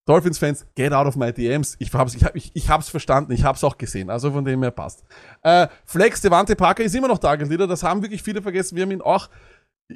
[0.06, 1.76] Dolphins-Fans, get out of my DMs.
[1.78, 4.10] Ich hab's, ich, hab, ich, ich hab's verstanden, ich hab's auch gesehen.
[4.10, 5.04] Also von dem her passt.
[5.42, 7.66] Äh, Flex, Devante Parker ist immer noch Target Leader.
[7.68, 8.74] Das haben wirklich viele vergessen.
[8.76, 9.28] Wir haben ihn auch,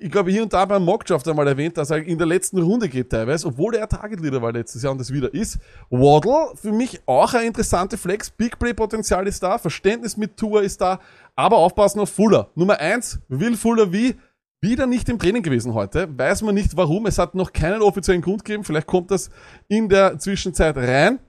[0.01, 2.89] ich glaube, hier und da beim Mockdraft einmal erwähnt, dass er in der letzten Runde
[2.89, 5.59] geht teilweise, obwohl er Target Leader war letztes Jahr und das wieder ist.
[5.91, 8.31] Waddle, für mich auch eine interessante Flex.
[8.31, 11.01] Big Play Potenzial ist da, Verständnis mit Tour ist da,
[11.37, 12.51] aber aufpassen auf Fuller.
[12.55, 14.17] Nummer eins, will Fuller wie?
[14.65, 16.09] wieder nicht im Training gewesen heute.
[16.19, 17.07] Weiß man nicht warum.
[17.07, 18.65] Es hat noch keinen offiziellen Grund gegeben.
[18.65, 19.31] Vielleicht kommt das
[19.69, 21.21] in der Zwischenzeit rein.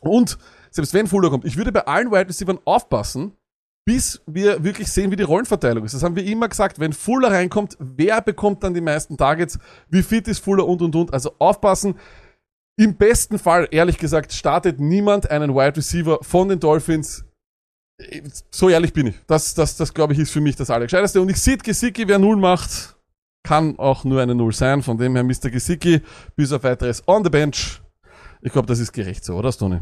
[0.00, 0.38] Und
[0.70, 3.36] selbst wenn Fuller kommt, ich würde bei allen Wide Receivers aufpassen,
[3.84, 5.94] bis wir wirklich sehen, wie die Rollenverteilung ist.
[5.94, 6.78] Das haben wir immer gesagt.
[6.78, 9.58] Wenn Fuller reinkommt, wer bekommt dann die meisten Targets?
[9.88, 11.12] Wie fit ist Fuller und und und?
[11.12, 11.96] Also aufpassen.
[12.76, 17.24] Im besten Fall, ehrlich gesagt, startet niemand einen Wide Receiver von den Dolphins.
[18.50, 19.14] So ehrlich bin ich.
[19.26, 21.20] Das, das, das glaube ich, ist für mich das Allergescheiteste.
[21.20, 22.96] Und ich sehe Gesicki, wer Null macht,
[23.44, 24.82] kann auch nur eine Null sein.
[24.82, 25.50] Von dem her Mr.
[25.50, 26.00] Gesicki,
[26.34, 27.80] bis auf weiteres on the bench.
[28.40, 29.80] Ich glaube, das ist gerecht so, oder, Stoney?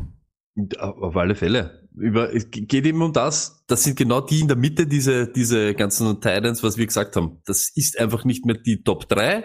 [0.77, 1.88] Auf alle Fälle.
[1.95, 3.65] Über, es geht eben um das.
[3.67, 7.41] Das sind genau die in der Mitte, diese, diese ganzen Titans, was wir gesagt haben.
[7.45, 9.45] Das ist einfach nicht mehr die Top 3.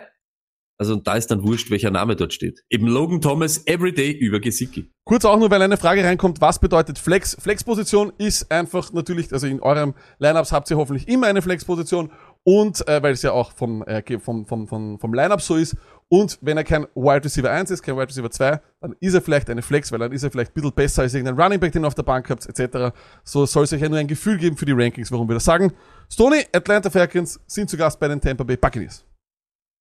[0.79, 2.63] Also da ist dann wurscht, welcher Name dort steht.
[2.69, 4.91] Eben Logan Thomas Everyday über Gesicki.
[5.05, 7.35] Kurz auch nur, weil eine Frage reinkommt, was bedeutet Flex?
[7.39, 12.11] Flexposition ist einfach natürlich, also in eurem Lineups habt ihr hoffentlich immer eine Flexposition
[12.43, 15.75] und äh, weil es ja auch vom, äh, vom, vom, vom, vom Lineup so ist.
[16.09, 19.21] Und wenn er kein Wide Receiver 1 ist, kein Wide Receiver 2, dann ist er
[19.21, 21.73] vielleicht eine Flex, weil dann ist er vielleicht ein bisschen besser als irgendein Running Back,
[21.73, 22.95] den ihr auf der Bank habt, etc.
[23.25, 25.43] So soll es euch ja nur ein Gefühl geben für die Rankings, warum wir das
[25.43, 25.73] sagen.
[26.09, 29.05] Stoney, Atlanta Falcons sind zu Gast bei den Tampa Bay Buccaneers.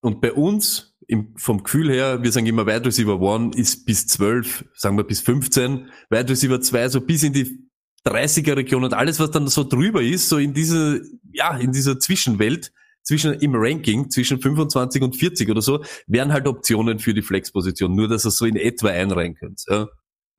[0.00, 4.08] Und bei uns, im, vom Gefühl her, wir sagen immer, Wide Receiver 1 ist bis
[4.08, 7.68] 12, sagen wir bis 15, Wide Receiver 2 so bis in die
[8.04, 11.98] 30er Region und alles, was dann so drüber ist, so in diese, ja, in dieser
[11.98, 12.72] Zwischenwelt,
[13.06, 17.94] zwischen im Ranking, zwischen 25 und 40 oder so, wären halt Optionen für die Flexposition,
[17.94, 19.62] nur dass ihr so in etwa einreihen könnt.
[19.70, 19.86] Ja.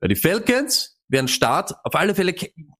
[0.00, 2.34] Bei die Falcons wären Start, auf alle Fälle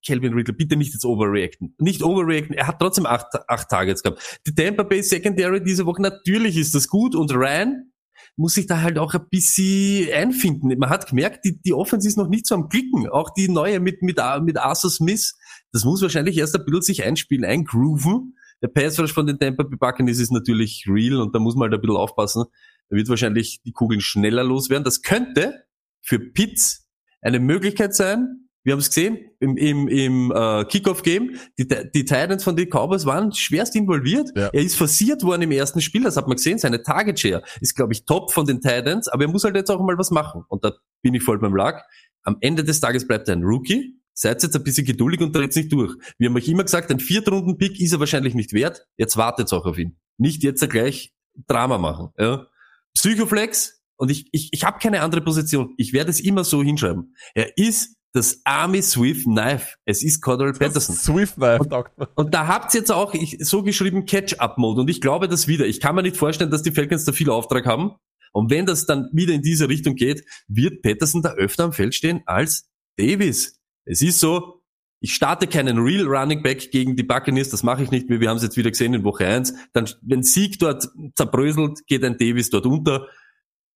[0.05, 1.73] Calvin Riddle, bitte nicht jetzt overreacten.
[1.79, 4.39] Nicht overreacten, er hat trotzdem acht, acht Targets gehabt.
[4.45, 7.91] Die Tampa Bay Secondary diese Woche, natürlich ist das gut und Ryan
[8.35, 10.77] muss sich da halt auch ein bisschen einfinden.
[10.77, 13.09] Man hat gemerkt, die, die Offense ist noch nicht so am Klicken.
[13.09, 15.35] Auch die neue mit, mit, mit Arthur Smith,
[15.73, 18.35] das muss wahrscheinlich erst ein bisschen sich einspielen, eingrooven.
[18.61, 21.69] Der Pass Rush von den Tampa Bay Buccaneers ist natürlich real und da muss man
[21.69, 22.45] halt ein bisschen aufpassen.
[22.89, 24.83] Da wird wahrscheinlich die Kugeln schneller loswerden.
[24.83, 25.63] Das könnte
[26.01, 26.87] für Pitts
[27.21, 28.49] eine Möglichkeit sein.
[28.63, 31.37] Wir haben es gesehen im, im, im äh, Kickoff-Game.
[31.57, 34.29] Die, die Titans von den Cowboys waren schwerst involviert.
[34.35, 34.47] Ja.
[34.47, 36.59] Er ist forciert worden im ersten Spiel, das hat man gesehen.
[36.59, 39.71] Seine Target Share ist, glaube ich, top von den Titans, aber er muss halt jetzt
[39.71, 40.43] auch mal was machen.
[40.49, 41.83] Und da bin ich voll beim Lag.
[42.23, 43.98] Am Ende des Tages bleibt er ein Rookie.
[44.19, 45.95] Seid jetzt ein bisschen geduldig und dreht nicht durch.
[46.17, 48.85] Wir haben euch immer gesagt, ein Viertrunden-Pick ist er wahrscheinlich nicht wert.
[48.97, 49.97] Jetzt wartet's auch auf ihn.
[50.17, 51.13] Nicht jetzt gleich
[51.47, 52.09] Drama machen.
[52.17, 52.47] Ja.
[52.93, 55.73] Psychoflex, und ich, ich, ich habe keine andere Position.
[55.77, 57.15] Ich werde es immer so hinschreiben.
[57.33, 59.75] Er ist das Army Swift Knife.
[59.85, 60.95] Es ist Cordell Patterson.
[60.95, 62.09] Swift Knife, Doktor.
[62.15, 64.81] Und da habt ihr jetzt auch ich, so geschrieben Catch-up-Mode.
[64.81, 65.65] Und ich glaube das wieder.
[65.65, 67.91] Ich kann mir nicht vorstellen, dass die Falcons da viel Auftrag haben.
[68.31, 71.93] Und wenn das dann wieder in diese Richtung geht, wird Patterson da öfter am Feld
[71.93, 73.58] stehen als Davis.
[73.89, 74.61] Es ist so,
[75.01, 78.19] ich starte keinen Real Running Back gegen die Buccaneers, das mache ich nicht mehr.
[78.19, 79.53] Wir haben es jetzt wieder gesehen in Woche 1.
[79.73, 83.07] Dann, wenn Sieg dort zerbröselt, geht ein Davis dort unter.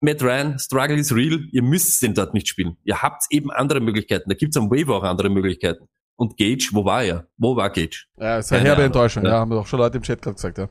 [0.02, 2.78] Matt Ryan, Struggle is real, ihr müsst den dort nicht spielen.
[2.84, 4.30] Ihr habt eben andere Möglichkeiten.
[4.30, 5.88] Da gibt's am Waiver auch andere Möglichkeiten.
[6.16, 7.28] Und Gage, wo war er?
[7.38, 8.06] Wo war Gage?
[8.18, 8.84] Ja, ist eine herbe.
[8.84, 9.24] Enttäuschung.
[9.24, 9.32] Ja.
[9.32, 9.40] Ja.
[9.40, 10.70] haben wir auch schon Leute im Chat gerade gesagt, ja.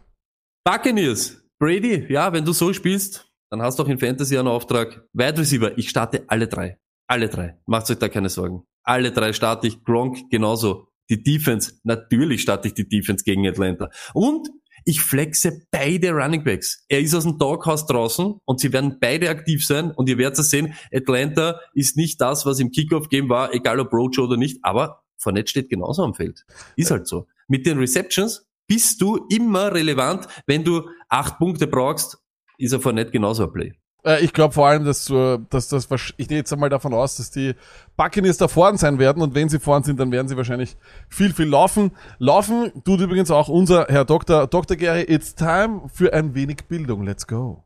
[0.64, 5.02] Buccaneers, Brady, ja, wenn du so spielst, dann hast du auch in Fantasy einen Auftrag.
[5.14, 6.78] Wide Receiver, ich starte alle drei.
[7.08, 7.58] Alle drei.
[7.66, 8.64] Macht euch da keine Sorgen.
[8.82, 9.84] Alle drei starte ich.
[9.84, 10.88] Gronk genauso.
[11.10, 13.90] Die Defense, natürlich starte ich die Defense gegen Atlanta.
[14.14, 14.48] Und
[14.84, 16.84] ich flexe beide Running Backs.
[16.88, 20.38] Er ist aus dem Doghouse draußen und sie werden beide aktiv sein und ihr werdet
[20.38, 24.58] es sehen, Atlanta ist nicht das, was im Kickoff-Game war, egal ob Roadshow oder nicht,
[24.62, 26.44] aber Fournette steht genauso am Feld.
[26.76, 27.26] Ist halt so.
[27.46, 30.26] Mit den Receptions bist du immer relevant.
[30.46, 32.18] Wenn du acht Punkte brauchst,
[32.58, 33.72] ist er Fournette genauso ein Play.
[34.04, 35.06] Äh, ich glaube vor allem, dass,
[35.50, 37.54] dass das, ich gehe jetzt einmal davon aus, dass die
[37.96, 40.76] Buccaneers da vorn sein werden und wenn sie vorn sind, dann werden sie wahrscheinlich
[41.08, 41.96] viel, viel laufen.
[42.18, 44.46] Laufen tut übrigens auch unser Herr Dr.
[44.46, 44.76] Dr.
[44.76, 47.04] Gary, it's time für ein wenig Bildung.
[47.04, 47.64] Let's go.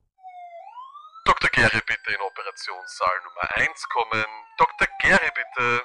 [1.25, 1.51] Dr.
[1.51, 4.25] Gary bitte in Operationssaal Nummer 1 kommen.
[4.59, 4.87] Dr.
[5.01, 5.83] Gary bitte.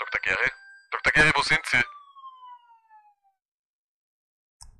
[0.00, 0.20] Dr.
[0.20, 0.50] Gary?
[0.90, 1.12] Dr.
[1.12, 1.78] Gary, wo sind Sie?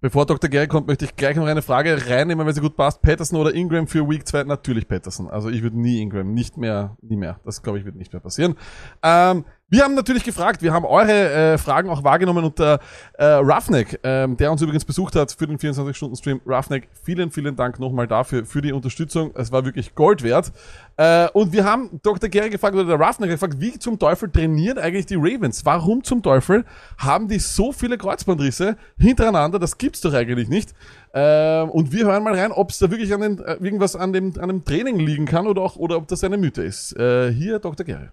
[0.04, 0.50] Bevor Dr.
[0.50, 3.00] Gary kommt, möchte ich gleich noch eine Frage reinnehmen, wenn sie gut passt.
[3.00, 4.44] Patterson oder Ingram für Week 2?
[4.44, 5.30] Natürlich Patterson.
[5.30, 7.40] Also ich würde nie Ingram, nicht mehr, nie mehr.
[7.46, 8.54] Das glaube ich wird nicht mehr passieren.
[9.02, 12.78] Ähm, wir haben natürlich gefragt, wir haben eure äh, Fragen auch wahrgenommen unter
[13.14, 16.42] äh, Roughneck, ähm, der uns übrigens besucht hat für den 24-Stunden-Stream.
[16.46, 19.32] Roughneck, vielen, vielen Dank nochmal dafür, für die Unterstützung.
[19.34, 20.52] Es war wirklich Gold wert.
[20.96, 22.28] Äh, und wir haben Dr.
[22.28, 25.64] Gary gefragt, oder der Roughneck gefragt, wie zum Teufel trainieren eigentlich die Ravens?
[25.64, 26.64] Warum zum Teufel
[26.96, 29.58] haben die so viele Kreuzbandrisse hintereinander?
[29.58, 30.72] Das gibt's doch eigentlich nicht.
[31.12, 34.12] Ähm, und wir hören mal rein, ob es da wirklich an den, äh, irgendwas an
[34.12, 36.96] dem, an dem Training liegen kann oder auch, oder ob das eine Mythe ist.
[36.96, 37.84] Äh, hier Dr.
[37.84, 38.10] Gary.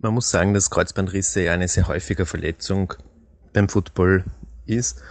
[0.00, 2.94] Man muss sagen, dass Kreuzbandrisse ja eine sehr häufige Verletzung
[3.52, 4.24] beim Football
[4.64, 5.02] ist.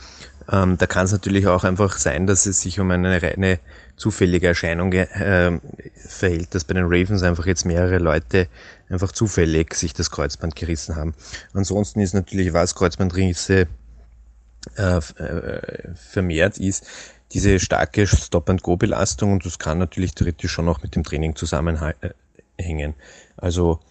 [0.49, 3.59] Ähm, da kann es natürlich auch einfach sein, dass es sich um eine reine
[3.97, 5.59] zufällige Erscheinung äh,
[6.07, 8.47] verhält, dass bei den Ravens einfach jetzt mehrere Leute
[8.87, 11.13] einfach zufällig sich das Kreuzband gerissen haben.
[11.51, 13.67] Ansonsten ist natürlich, was Kreuzbandrisse
[14.77, 16.87] äh, äh, vermehrt ist,
[17.33, 22.93] diese starke Stop-and-Go-Belastung und das kann natürlich theoretisch schon auch mit dem Training zusammenhängen.
[23.35, 23.81] Also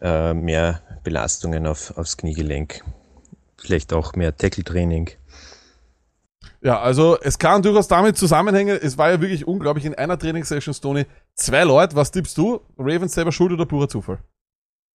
[0.00, 2.82] äh, mehr Belastungen auf, aufs Kniegelenk,
[3.56, 5.10] vielleicht auch mehr Tackle-Training.
[6.60, 8.78] Ja, also es kann durchaus damit zusammenhängen.
[8.80, 11.96] Es war ja wirklich unglaublich in einer Trainingssession, Stoney, zwei Leute.
[11.96, 12.60] Was tippst du?
[12.78, 14.18] Ravens selber schuld oder purer Zufall?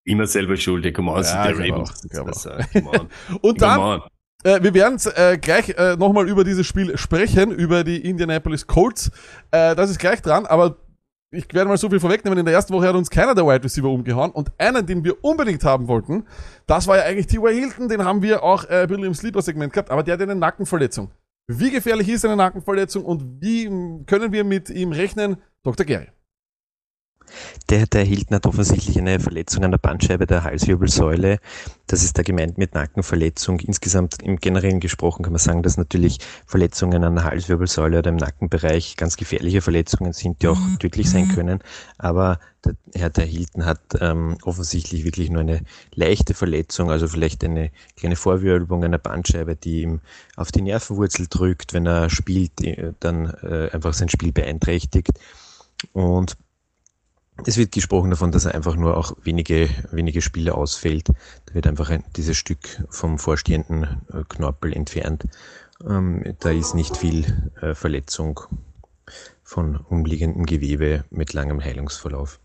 [0.06, 1.92] Immer selber schuld, komm on, Ja, der Ravens.
[2.18, 3.10] auch, Das, äh, come on.
[3.42, 4.02] Und Come dann, on.
[4.46, 9.12] äh, wir werden äh, gleich äh, nochmal über dieses Spiel sprechen, über die Indianapolis Colts.
[9.52, 10.78] Äh, das ist gleich dran, aber
[11.32, 12.40] ich werde mal so viel vorwegnehmen.
[12.40, 15.24] In der ersten Woche hat uns keiner der Wide Receiver umgehauen und einen, den wir
[15.24, 16.26] unbedingt haben wollten,
[16.66, 17.54] das war ja eigentlich T.Y.
[17.54, 20.36] Hilton, den haben wir auch äh, ein bisschen im Sleeper-Segment gehabt, aber der hat eine
[20.36, 21.12] Nackenverletzung.
[21.48, 25.38] Wie gefährlich ist eine Nackenverletzung und wie mh, können wir mit ihm rechnen?
[25.64, 25.86] Dr.
[25.86, 26.08] Gary.
[27.70, 31.40] Der, der Hilton hat offensichtlich eine Verletzung an der Bandscheibe der Halswirbelsäule.
[31.88, 33.60] Das ist da gemeint mit Nackenverletzung.
[33.60, 38.18] Insgesamt im Generellen gesprochen kann man sagen, dass natürlich Verletzungen an der Halswirbelsäule oder im
[38.18, 41.60] Nackenbereich ganz gefährliche Verletzungen sind, die auch tödlich sein können.
[41.98, 45.62] Aber der Herr der Hilton hat ähm, offensichtlich wirklich nur eine
[45.94, 50.02] leichte Verletzung, also vielleicht eine kleine Vorwölbung einer Bandscheibe, die ihm
[50.36, 55.20] auf die Nervenwurzel drückt, wenn er spielt, äh, dann äh, einfach sein Spiel beeinträchtigt.
[55.94, 56.38] Und
[57.46, 61.10] es wird gesprochen davon, dass er einfach nur auch wenige, wenige Spiele ausfällt.
[61.46, 65.26] Da wird einfach ein, dieses Stück vom vorstehenden äh, Knorpel entfernt.
[65.88, 68.40] Ähm, da ist nicht viel äh, Verletzung
[69.44, 72.40] von umliegendem Gewebe mit langem Heilungsverlauf.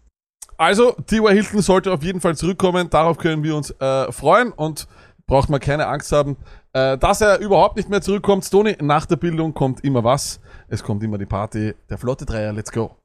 [0.59, 1.33] Also, T.Y.
[1.33, 2.91] Hilton sollte auf jeden Fall zurückkommen.
[2.91, 4.87] Darauf können wir uns äh, freuen und
[5.27, 6.37] braucht man keine Angst haben,
[6.73, 8.45] äh, dass er überhaupt nicht mehr zurückkommt.
[8.45, 10.41] Stoney, nach der Bildung kommt immer was.
[10.69, 11.75] Es kommt immer die Party.
[11.89, 13.02] Der Flotte Dreier, let's go.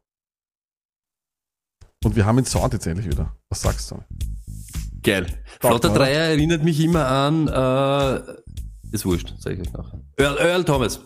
[2.08, 3.34] Und wir haben den Sound jetzt endlich wieder.
[3.50, 3.98] Was sagst du?
[5.04, 5.28] Geil.
[5.60, 5.90] Flotter?
[5.90, 10.00] Dreier erinnert mich immer an, äh, ist wurscht, sag ich euch nachher.
[10.16, 11.02] Earl, Earl Thomas.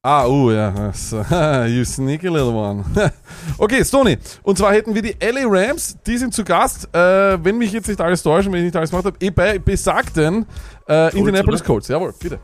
[0.00, 0.92] Ah, oh ja.
[0.92, 1.16] So,
[1.66, 2.84] you sneaky little one.
[3.58, 4.16] okay, Stoney.
[4.44, 7.88] Und zwar hätten wir die LA Rams, die sind zu Gast, äh, wenn mich jetzt
[7.88, 10.46] nicht alles täuschen, wenn ich nicht alles gemacht habe, eh bei besagten
[10.88, 11.66] äh, Indianapolis oder?
[11.66, 11.88] Colts.
[11.88, 12.38] Jawohl, bitte.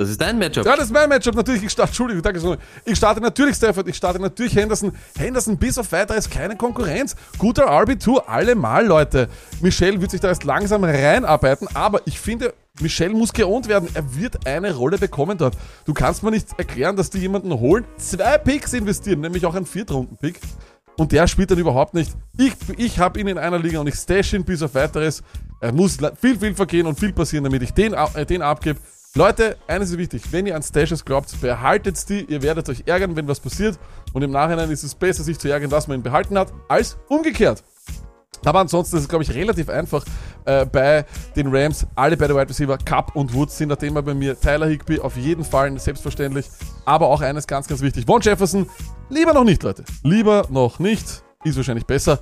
[0.00, 0.64] Das ist dein Matchup.
[0.64, 1.34] Ja, das ist mein Matchup.
[1.34, 2.56] Natürlich, ich starte, Entschuldigung, danke so.
[2.86, 4.92] Ich starte natürlich Stafford, ich starte natürlich Henderson.
[5.18, 7.14] Henderson bis auf weiteres keine Konkurrenz.
[7.36, 9.28] Guter RB2, allemal, Leute.
[9.60, 13.90] Michel wird sich da erst langsam reinarbeiten, aber ich finde, Michel muss geohnt werden.
[13.92, 15.58] Er wird eine Rolle bekommen dort.
[15.84, 19.66] Du kannst mir nicht erklären, dass die jemanden holen, zwei Picks investieren, nämlich auch einen
[19.66, 20.40] Viertrunden-Pick.
[20.96, 22.12] Und der spielt dann überhaupt nicht.
[22.38, 25.22] Ich, ich habe ihn in einer Liga und ich stash ihn bis auf weiteres.
[25.60, 28.80] Er muss viel, viel vergehen und viel passieren, damit ich den, äh, den abgebe.
[29.16, 33.16] Leute, eines ist wichtig, wenn ihr an Stashes glaubt, behaltet die, ihr werdet euch ärgern,
[33.16, 33.76] wenn was passiert
[34.12, 36.96] und im Nachhinein ist es besser, sich zu ärgern, dass man ihn behalten hat, als
[37.08, 37.64] umgekehrt.
[38.44, 40.04] Aber ansonsten ist es, glaube ich, relativ einfach
[40.44, 41.88] äh, bei den Rams.
[41.96, 44.38] Alle bei der Wide Receiver, Cup und Woods sind das Thema bei mir.
[44.38, 46.48] Tyler Higby auf jeden Fall, selbstverständlich.
[46.84, 48.06] Aber auch eines ganz, ganz wichtig.
[48.06, 48.70] Von Jefferson,
[49.08, 49.84] lieber noch nicht, Leute.
[50.04, 51.22] Lieber noch nicht.
[51.42, 52.18] Ist wahrscheinlich besser.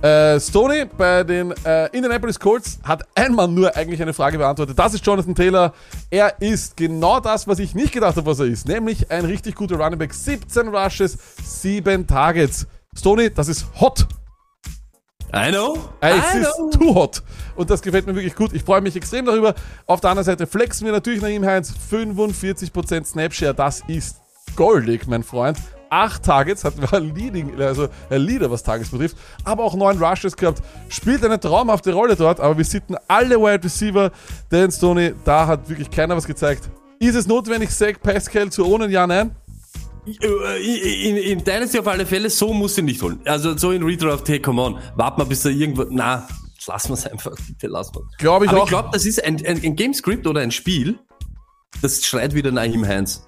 [0.00, 4.78] Äh, Stoney bei den äh, Indianapolis Colts hat ein Mann nur eigentlich eine Frage beantwortet.
[4.78, 5.74] Das ist Jonathan Taylor.
[6.08, 8.66] Er ist genau das, was ich nicht gedacht habe, was er ist.
[8.66, 10.14] Nämlich ein richtig guter Running Back.
[10.14, 12.66] 17 Rushes, 7 Targets.
[12.96, 14.06] Stoney, das ist hot.
[15.34, 15.76] I know.
[16.00, 16.70] Ey, I es ist know.
[16.70, 17.22] too hot.
[17.56, 18.54] Und das gefällt mir wirklich gut.
[18.54, 19.54] Ich freue mich extrem darüber.
[19.86, 21.74] Auf der anderen Seite flexen wir natürlich nach ihm Heinz.
[21.90, 24.16] 45% Snapshare, das ist
[24.56, 25.58] goldig, mein Freund.
[25.92, 30.62] Acht Targets, hat Leading, also ein Leader, was Targets betrifft, aber auch neun Rushes gehabt.
[30.88, 34.10] Spielt eine traumhafte Rolle dort, aber wir sitten alle Wide Receiver.
[34.48, 36.70] Dan Stoney, da hat wirklich keiner was gezeigt.
[36.98, 38.90] Ist es notwendig, Zach Pascal zu ohnen?
[38.90, 39.32] Ja, nein?
[40.06, 43.20] Äh, In, in Dynasty auf alle Fälle, so musst du ihn nicht holen.
[43.26, 46.26] Also so in Redraft, hey, come on, wart mal, bis er irgendwo, na,
[46.66, 48.64] lassen wir es einfach, bitte lassen wir Glaube ich Aber auch.
[48.64, 50.98] ich glaube, das ist ein, ein, ein Gamescript oder ein Spiel,
[51.80, 53.26] das schreit wieder nach ihm Heinz.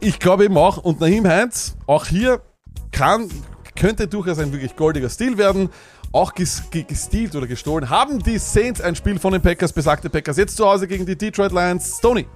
[0.00, 0.78] Ich glaube eben auch.
[0.78, 2.40] Und Nahim Heinz, auch hier
[2.90, 3.28] kann,
[3.76, 5.70] könnte durchaus ein wirklich goldiger Stil werden.
[6.12, 7.88] Auch ges, ge, gestealt oder gestohlen.
[7.88, 11.16] Haben die Saints ein Spiel von den Packers, besagte Packers, jetzt zu Hause gegen die
[11.16, 11.96] Detroit Lions.
[11.98, 12.26] Stoney.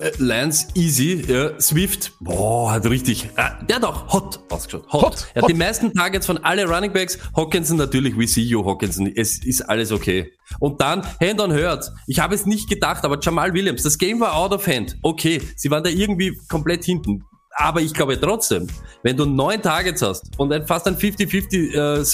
[0.00, 4.92] Äh, Lance easy, ja, Swift, boah, hat richtig, äh, der hat auch hot ausgeschaut.
[4.92, 5.02] Hot.
[5.02, 5.50] Hot, er hat hot.
[5.50, 7.16] die meisten Targets von alle Running Backs.
[7.36, 9.06] Hawkinson natürlich, we see you, Hawkinson.
[9.14, 10.32] Es ist alles okay.
[10.58, 11.90] Und dann, Hand on Hurt.
[12.06, 14.96] Ich habe es nicht gedacht, aber Jamal Williams, das Game war out of hand.
[15.02, 17.24] Okay, sie waren da irgendwie komplett hinten.
[17.56, 18.66] Aber ich glaube trotzdem,
[19.02, 22.04] wenn du neun Targets hast und fast ein 50-50 äh,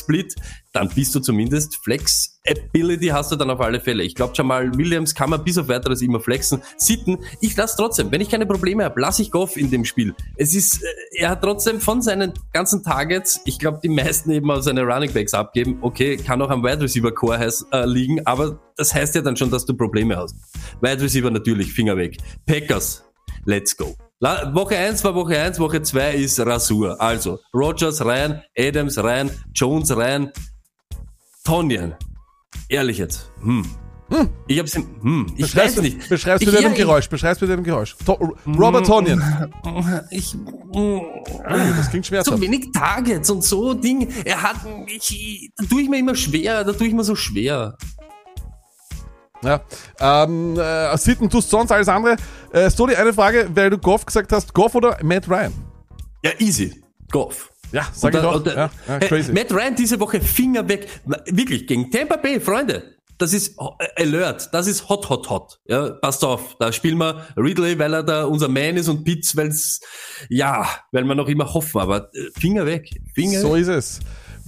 [0.72, 4.02] dann bist du zumindest Flex-Ability hast du dann auf alle Fälle.
[4.04, 6.62] Ich glaube, Jamal Williams kann man bis auf weiteres immer flexen.
[6.76, 10.14] Sitten, ich lasse trotzdem, wenn ich keine Probleme habe, lasse ich Goff in dem Spiel.
[10.36, 10.86] Es ist, äh,
[11.18, 15.12] er hat trotzdem von seinen ganzen Targets, ich glaube, die meisten eben auf seine Running
[15.12, 15.78] Backs abgeben.
[15.80, 19.36] Okay, kann auch am Wide Receiver Core heiß, äh, liegen, aber das heißt ja dann
[19.36, 20.36] schon, dass du Probleme hast.
[20.80, 22.18] Wide Receiver natürlich, Finger weg.
[22.46, 23.04] Packers,
[23.44, 23.96] let's go.
[24.20, 27.00] Woche 1 war Woche 1, Woche 2 ist Rasur.
[27.00, 30.30] Also, Rogers rein, Adams rein, Jones rein,
[31.44, 31.94] Tonyan.
[32.68, 33.30] Ehrlich jetzt.
[33.42, 33.64] Hm.
[34.48, 36.08] Ich hab's in, hm, ich weiß nicht.
[36.08, 37.08] beschreib's ich, mit deinem Geräusch.
[37.08, 37.96] Beschreib's mit deinem Geräusch.
[38.04, 39.22] To Robert Tonyan.
[40.10, 40.34] Ich,
[40.72, 41.00] Oh,
[41.76, 42.40] das klingt zu schmerzhaft.
[42.40, 44.08] wenig Targets und so Ding.
[44.24, 44.56] Er hat,
[44.88, 47.76] ich, da tue ich mir immer schwer, da tue ich mir so schwer.
[49.42, 49.60] Ja.
[49.98, 52.16] Ähm, äh, Sitten tust sonst alles andere.
[52.52, 54.52] Äh, Stoli, eine Frage, weil du Goff gesagt hast.
[54.52, 55.52] Goff oder Matt Ryan?
[56.22, 56.82] Ja, easy.
[57.10, 57.50] Goff.
[57.72, 58.42] Ja, sag ich Und da- doch.
[58.44, 59.32] da- Ja, ja, crazy.
[59.32, 60.88] Matt Ryan diese Woche Finger weg.
[61.26, 62.96] Wirklich, gegen Tampa Bay, Freunde.
[63.18, 65.58] Das ist äh, Alert, das ist hot, hot, hot.
[65.66, 69.36] Ja, passt auf, da spielen wir Ridley, weil er da unser Man ist und Pitts,
[69.36, 69.80] weil's,
[70.30, 73.60] ja, weil wir noch immer hoffen, aber äh, Finger weg, Finger So weg.
[73.60, 74.00] ist es.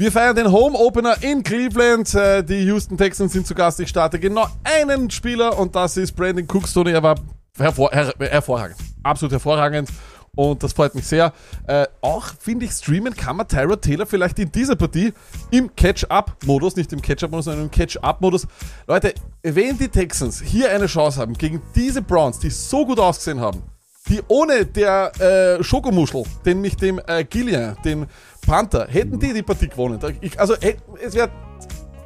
[0.03, 2.13] Wir feiern den Home Opener in Cleveland.
[2.13, 3.79] Äh, Die Houston Texans sind zu Gast.
[3.79, 6.73] Ich starte genau einen Spieler und das ist Brandon Cooks.
[6.73, 7.15] Tony, er war
[7.57, 8.79] hervor her hervorragend.
[9.05, 9.89] Absolut hervorragend.
[10.35, 11.33] Und das freut mich sehr.
[11.69, 15.13] Äh, auch finde ich, streamen kann man Tyrod Taylor vielleicht in dieser Partie
[15.53, 18.49] im Catch-Up-Modus, nicht im Catch-Up-Modus, sondern im Catch-Up-Modus.
[18.89, 23.41] Leute, wenn die Texans hier eine Chance haben gegen diese Browns, die so gut ausgesehen
[23.41, 23.63] haben,
[24.09, 28.07] die ohne der äh, Schokomuschel, den mich dem äh, Gillian, den
[28.47, 29.99] Panther, hätten die die Partie gewonnen.
[30.21, 31.31] Ich, also es wäre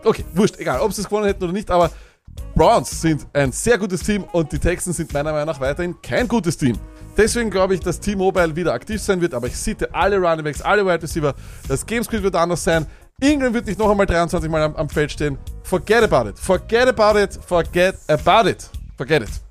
[0.06, 1.90] okay, wurscht, egal, ob sie es gewonnen hätten oder nicht, aber
[2.54, 6.28] Browns sind ein sehr gutes Team und die Texans sind meiner Meinung nach weiterhin kein
[6.28, 6.78] gutes Team.
[7.16, 10.60] Deswegen glaube ich, dass T-Mobile wieder aktiv sein wird, aber ich sehe alle Running Backs,
[10.60, 11.34] alle Wide Receiver,
[11.66, 12.86] das Gamescript wird anders sein.
[13.20, 15.38] Ingram wird nicht noch einmal 23 Mal am, am Feld stehen.
[15.62, 16.38] Forget about it.
[16.38, 17.38] Forget about it.
[17.46, 18.68] Forget about it.
[18.98, 19.45] Forget it.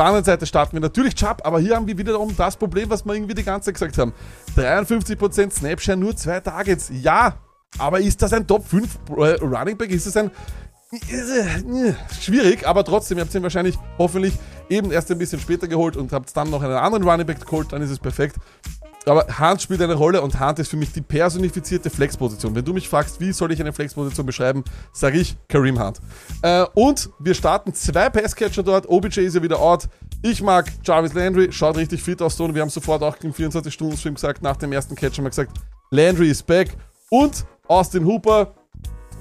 [0.00, 3.04] Der anderen Seite starten wir natürlich Chubb, aber hier haben wir wiederum das Problem, was
[3.04, 4.14] wir irgendwie die ganze Zeit gesagt haben.
[4.56, 6.90] 53% Snapshare, nur zwei Targets.
[6.90, 7.34] Ja,
[7.76, 9.90] aber ist das ein Top 5 äh, Running Back?
[9.90, 10.30] Ist es ein
[10.90, 14.32] äh, schwierig, aber trotzdem, ihr habt ihn wahrscheinlich hoffentlich
[14.70, 17.70] eben erst ein bisschen später geholt und habt dann noch einen anderen Running Back geholt,
[17.70, 18.36] dann ist es perfekt.
[19.06, 22.54] Aber Hunt spielt eine Rolle und Hunt ist für mich die personifizierte Flexposition.
[22.54, 26.00] Wenn du mich fragst, wie soll ich eine Flexposition beschreiben, sage ich Kareem Hunt.
[26.42, 28.88] Äh, und wir starten zwei Passcatcher dort.
[28.88, 29.88] OBJ ist ja wieder out.
[30.22, 32.38] Ich mag Jarvis Landry, schaut richtig fit aus.
[32.40, 35.52] Und wir haben sofort auch im 24-Stunden-Stream gesagt, nach dem ersten Catch haben wir gesagt,
[35.90, 36.76] Landry ist back.
[37.08, 38.54] Und Austin Hooper,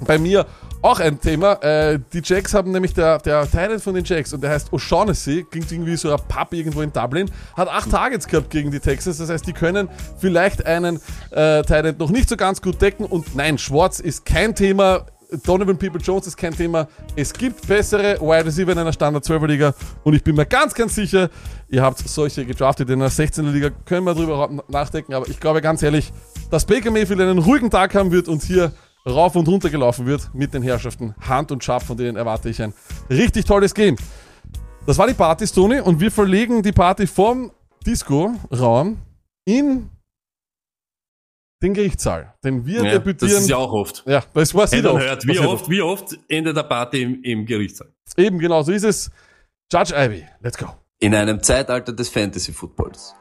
[0.01, 0.45] bei mir
[0.81, 1.53] auch ein Thema.
[1.61, 5.45] Äh, die Jacks haben nämlich der, der Teil von den Jacks und der heißt O'Shaughnessy,
[5.49, 9.17] klingt irgendwie so ein Pub irgendwo in Dublin, hat acht Targets gehabt gegen die Texans.
[9.17, 9.89] Das heißt, die können
[10.19, 10.99] vielleicht einen
[11.31, 13.05] äh, Teil noch nicht so ganz gut decken.
[13.05, 15.05] Und nein, Schwarz ist kein Thema.
[15.43, 16.87] Donovan People Jones ist kein Thema.
[17.15, 20.73] Es gibt bessere Wide Receiver in einer Standard 12er Liga und ich bin mir ganz,
[20.73, 21.29] ganz sicher,
[21.67, 25.61] ihr habt solche gedraftet in einer 16er Liga, können wir drüber nachdenken, aber ich glaube
[25.61, 26.11] ganz ehrlich,
[26.49, 28.71] dass Baker Mayfield einen ruhigen Tag haben wird und hier
[29.07, 32.61] rauf und runter gelaufen wird mit den Herrschaften Hand und Schaff, von denen erwarte ich
[32.61, 32.73] ein
[33.09, 33.95] richtig tolles Game.
[34.85, 37.51] Das war die Party, Tony, und wir verlegen die Party vom
[37.85, 38.97] Disco-Raum
[39.45, 39.89] in
[41.61, 42.33] den Gerichtssaal.
[42.43, 43.37] Denn wir Ja, das debütieren.
[43.43, 44.03] ist ja auch oft.
[44.07, 45.03] ja, das war Hey, oft.
[45.03, 47.91] hört, wie oft, wie oft endet der Party im, im Gerichtssaal?
[48.17, 49.11] Eben, genau, so ist es.
[49.71, 50.67] Judge Ivy, let's go.
[50.99, 53.13] In einem Zeitalter des Fantasy Footballs,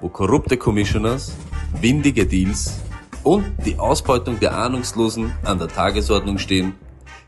[0.00, 1.32] wo korrupte Commissioners,
[1.80, 2.78] windige Deals
[3.24, 6.74] und die Ausbeutung der Ahnungslosen an der Tagesordnung stehen,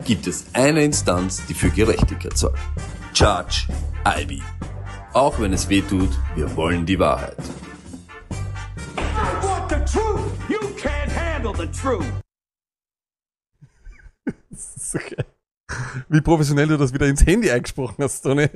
[0.05, 2.59] gibt es eine Instanz, die für Gerechtigkeit sorgt.
[3.15, 3.69] Judge
[4.05, 4.43] Ivy.
[5.13, 7.37] Auch wenn es weh tut, wir wollen die Wahrheit.
[8.97, 10.21] I want the truth.
[10.49, 12.07] You can't handle the truth.
[14.51, 15.27] Das ist so geil.
[16.09, 18.49] Wie professionell du das wieder ins Handy eingesprochen hast, Tony.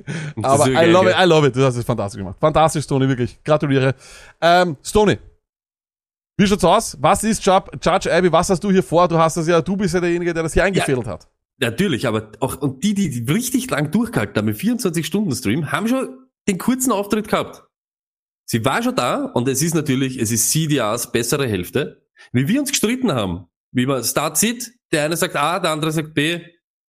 [0.42, 1.16] Aber I love it?
[1.18, 1.56] I love it.
[1.56, 2.36] Du hast es fantastisch gemacht.
[2.38, 3.42] Fantastisch, Tony, wirklich.
[3.42, 3.94] Gratuliere.
[4.40, 5.18] Ähm, Stoney.
[6.38, 6.96] Wie schaut's aus?
[7.00, 8.30] Was ist Judge, Judge Ivy?
[8.30, 9.08] Was hast du hier vor?
[9.08, 11.28] Du hast das ja, du bist ja derjenige, der das hier eingefädelt hat.
[11.58, 16.08] Natürlich, aber auch, und die, die, die richtig lang durchgehalten haben, im 24-Stunden-Stream, haben schon
[16.46, 17.64] den kurzen Auftritt gehabt.
[18.44, 22.06] Sie war schon da und es ist natürlich, es ist CDAs bessere Hälfte.
[22.32, 25.90] Wie wir uns gestritten haben, wie man Start sieht, der eine sagt A, der andere
[25.90, 26.40] sagt B,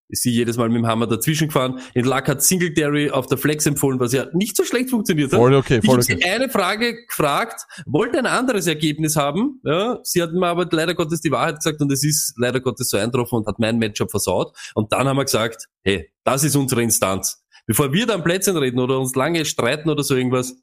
[0.10, 1.80] ist sie jedes Mal mit dem Hammer dazwischen gefahren.
[1.93, 5.39] In Luck hat Singletary auf der Flex empfohlen, was ja nicht so schlecht funktioniert hat.
[5.39, 6.30] Voll okay, Ich voll habe sie okay.
[6.30, 9.60] eine Frage gefragt, wollte ein anderes Ergebnis haben.
[9.64, 12.89] Ja, sie hat mir aber leider Gottes die Wahrheit gesagt und es ist leider Gottes
[12.89, 14.55] so eintroffen und hat mein Matchup versaut.
[14.76, 17.43] Und dann haben wir gesagt, hey, das ist unsere Instanz.
[17.66, 20.55] Bevor wir dann Plätzchen reden oder uns lange streiten oder so irgendwas,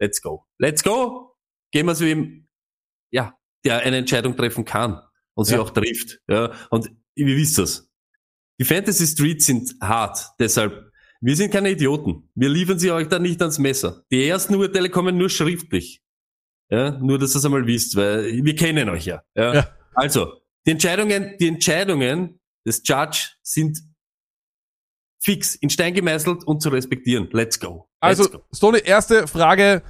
[0.00, 0.44] let's go.
[0.58, 1.36] Let's go!
[1.72, 2.48] geben wir es ihm,
[3.12, 3.34] ja,
[3.64, 5.00] der eine Entscheidung treffen kann
[5.34, 5.60] und sie Ja.
[5.60, 6.18] auch trifft.
[6.28, 7.89] Ja, und wie wisst das?
[8.60, 10.92] Die Fantasy Streets sind hart, deshalb,
[11.22, 12.30] wir sind keine Idioten.
[12.34, 14.04] Wir liefern sie euch da nicht ans Messer.
[14.10, 16.02] Die ersten Urteile kommen nur schriftlich.
[16.70, 19.22] Ja, nur, dass ihr es einmal wisst, weil wir kennen euch ja.
[19.34, 19.54] ja.
[19.54, 19.76] Ja.
[19.94, 23.78] Also, die Entscheidungen, die Entscheidungen des Judge sind
[25.22, 27.28] fix, in Stein gemeißelt und zu respektieren.
[27.32, 27.88] Let's go.
[28.02, 28.44] Let's Also, go.
[28.54, 29.82] Stoney, erste Frage.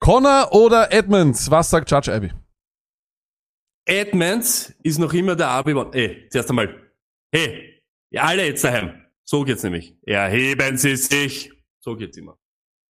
[0.00, 1.50] Connor oder Edmonds?
[1.50, 2.32] Was sagt Judge Abbey?
[3.84, 5.94] Edmonds ist noch immer der AB1.
[5.94, 6.90] Ey, zuerst einmal.
[7.32, 7.77] Hey,
[8.10, 9.04] ihr alle jetzt daheim.
[9.24, 9.96] So geht's nämlich.
[10.02, 11.52] Erheben Sie sich.
[11.80, 12.38] So geht's immer.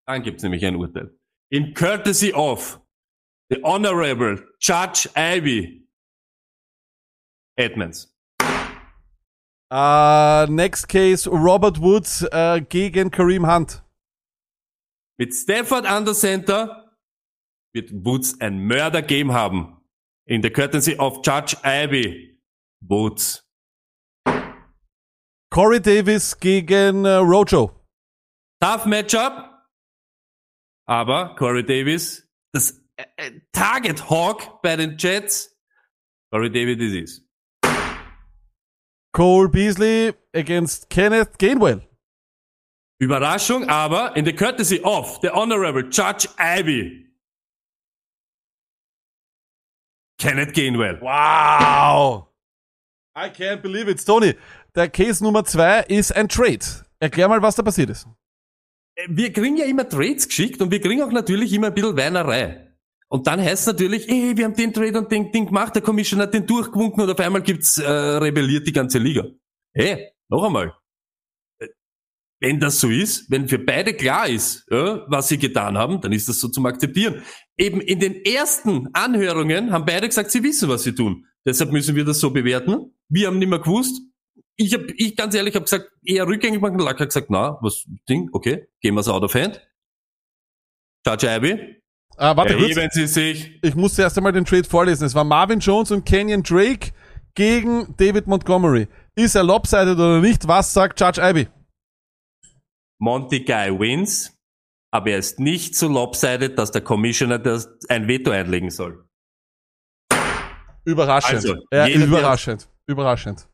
[0.06, 1.16] Dann gibt's nämlich ein Urteil.
[1.50, 2.80] In courtesy of
[3.50, 5.86] the Honorable Judge Ivy
[7.56, 8.14] Edmonds.
[9.70, 13.82] Uh, next case, Robert Woods äh, gegen Kareem Hunt.
[15.18, 16.96] Mit Stafford an der Center
[17.74, 19.76] wird Woods ein Mörder-Game haben.
[20.26, 22.38] In the courtesy of Judge Ivy
[22.80, 23.47] Woods.
[25.50, 27.74] Corey Davis gegen äh, Rojo.
[28.60, 29.44] Tough Matchup.
[30.86, 35.56] Aber Corey Davis, das äh, äh, Target Hawk bei den Jets.
[36.32, 37.28] Corey Davis ist es.
[39.12, 41.82] Cole Beasley against Kenneth Gainwell.
[43.00, 47.06] Überraschung, aber in the courtesy of the Honorable Judge Ivy.
[50.18, 51.00] Kenneth Gainwell.
[51.00, 52.28] Wow.
[53.14, 54.04] I can't believe it.
[54.04, 54.34] Tony,
[54.78, 56.64] der Case Nummer zwei ist ein Trade.
[57.00, 58.06] Erklär mal, was da passiert ist.
[59.08, 62.64] Wir kriegen ja immer Trades geschickt und wir kriegen auch natürlich immer ein bisschen Weinerei.
[63.08, 65.82] Und dann heißt es natürlich, ey, wir haben den Trade und den Ding gemacht, der
[65.82, 69.24] Commissioner hat den durchgewunken und auf einmal gibt's äh, rebelliert die ganze Liga.
[69.72, 70.74] Hey, noch einmal.
[71.58, 71.68] Äh,
[72.40, 76.12] Wenn das so ist, wenn für beide klar ist, ja, was sie getan haben, dann
[76.12, 77.22] ist das so zum Akzeptieren.
[77.56, 81.24] Eben in den ersten Anhörungen haben beide gesagt, sie wissen, was sie tun.
[81.46, 82.92] Deshalb müssen wir das so bewerten.
[83.08, 84.02] Wir haben nicht mehr gewusst.
[84.60, 86.78] Ich habe, ich ganz ehrlich, habe gesagt, eher rückgängig machen.
[86.80, 89.60] Lack hat gesagt, na, was Ding, okay, gehen wir's out of hand.
[91.06, 91.80] Judge Abbey,
[92.16, 92.76] Ah, warte kurz.
[92.76, 93.58] erheben Sie sich.
[93.62, 95.04] Ich muss erst einmal den Trade vorlesen.
[95.04, 96.90] Es war Marvin Jones und Kenyon Drake
[97.34, 98.88] gegen David Montgomery.
[99.14, 100.48] Ist er lopsided oder nicht?
[100.48, 101.46] Was sagt Judge Ivy?
[103.00, 104.36] Monty Guy wins,
[104.92, 109.06] aber er ist nicht so lopsided, dass der Commissioner das ein Veto einlegen soll.
[110.84, 111.34] Überraschend.
[111.36, 113.47] Also, jeder, der- überraschend.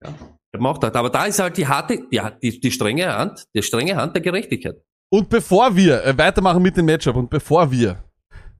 [0.00, 0.34] Überraschend.
[0.50, 3.14] Ich hab mir auch gedacht, aber da ist halt die harte, die, die, die strenge
[3.14, 4.76] Hand, die strenge Hand der Gerechtigkeit.
[5.10, 8.02] Und bevor wir äh, weitermachen mit dem Matchup und bevor wir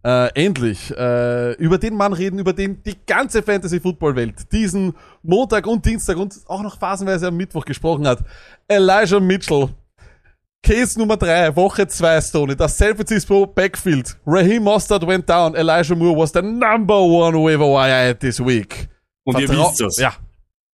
[0.05, 5.85] äh, endlich äh, über den Mann reden, über den die ganze Fantasy-Football-Welt diesen Montag und
[5.85, 8.23] Dienstag und auch noch phasenweise am Mittwoch gesprochen hat,
[8.67, 9.69] Elijah Mitchell.
[10.61, 14.17] Case Nummer 3, Woche 2, Stoney, das San Francisco Backfield.
[14.27, 18.89] Raheem Mostert went down, Elijah Moore was the number one waiver wire this week.
[19.25, 19.97] Und ihr Vertrau- wisst das.
[19.99, 20.15] Ja,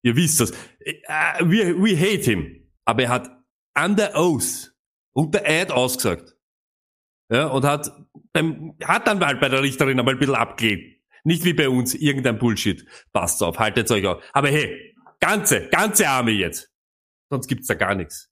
[0.05, 0.53] Ihr wisst das.
[0.81, 0.95] Äh,
[1.41, 2.71] We, we hate him.
[2.85, 3.31] Aber er hat
[3.77, 4.73] under oath
[5.15, 6.37] unter Eid ausgesagt.
[7.31, 7.91] Ja, und hat
[8.33, 11.03] beim, hat dann mal bei der Richterin einmal ein bisschen abgelehnt.
[11.25, 12.87] Nicht wie bei uns, irgendein Bullshit.
[13.13, 14.23] Passt auf, haltet euch auf.
[14.35, 16.71] Aber hey, ganze, ganze Arme jetzt.
[17.31, 18.31] Sonst gibt's da gar nichts.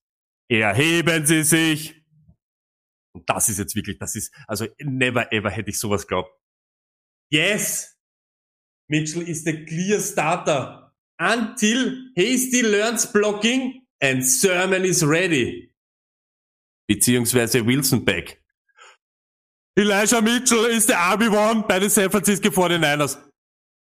[0.51, 2.05] Erheben Sie sich.
[3.15, 6.31] Und das ist jetzt wirklich, das ist, also never ever hätte ich sowas glaubt.
[7.31, 7.99] Yes!
[8.89, 10.82] Mitchell is the clear starter
[11.23, 15.71] until Hasty learns blocking and Sermon is ready.
[16.89, 18.39] Beziehungsweise Wilson back.
[19.79, 23.17] Elijah Mitchell is the RB1 bei den San Francisco 49ers.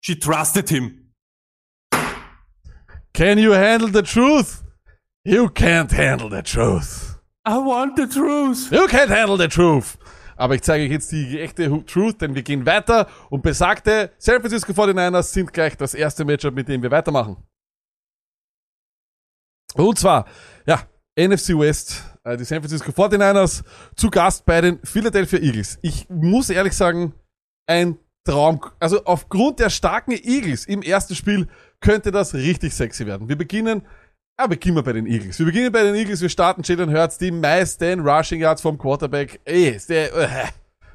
[0.01, 1.07] She trusted him.
[3.13, 4.63] can you handle the truth?
[5.25, 7.19] You can't handle the truth.
[7.45, 8.71] I want the truth.
[8.71, 9.97] You can't handle the truth.
[10.41, 14.41] Aber ich zeige euch jetzt die echte Truth, denn wir gehen weiter und besagte San
[14.41, 17.37] Francisco 49ers sind gleich das erste Matchup, mit dem wir weitermachen.
[19.75, 20.27] Und zwar,
[20.65, 23.63] ja, NFC West, äh, die San Francisco 49ers
[23.97, 25.79] zu Gast bei den Philadelphia Eagles.
[25.83, 27.13] Ich muss ehrlich sagen,
[27.67, 31.49] ein Traum, also aufgrund der starken Eagles im ersten Spiel
[31.81, 33.29] könnte das richtig sexy werden.
[33.29, 33.83] Wir beginnen
[34.41, 35.39] ja, beginnen wir bei den Eagles.
[35.39, 36.23] Wir beginnen bei den Eagles.
[36.23, 39.39] Wir starten Jalen Hurts, die meisten Rushing Yards vom Quarterback.
[39.45, 40.47] Ey, der, äh,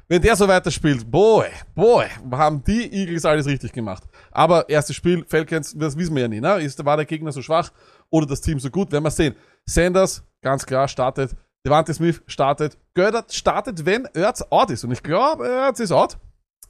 [0.08, 4.02] wenn der so weiterspielt, boy, boy, haben die Eagles alles richtig gemacht.
[4.32, 6.60] Aber erstes Spiel, Falcons, das wissen wir ja nie, ne?
[6.60, 7.70] Ist, war der Gegner so schwach
[8.10, 8.90] oder das Team so gut?
[8.90, 9.36] Werden wir sehen.
[9.64, 11.36] Sanders, ganz klar, startet.
[11.64, 12.76] Devante Smith startet.
[12.94, 14.82] Gördert startet, wenn Ertz out ist.
[14.82, 16.18] Und ich glaube, Ertz ist out.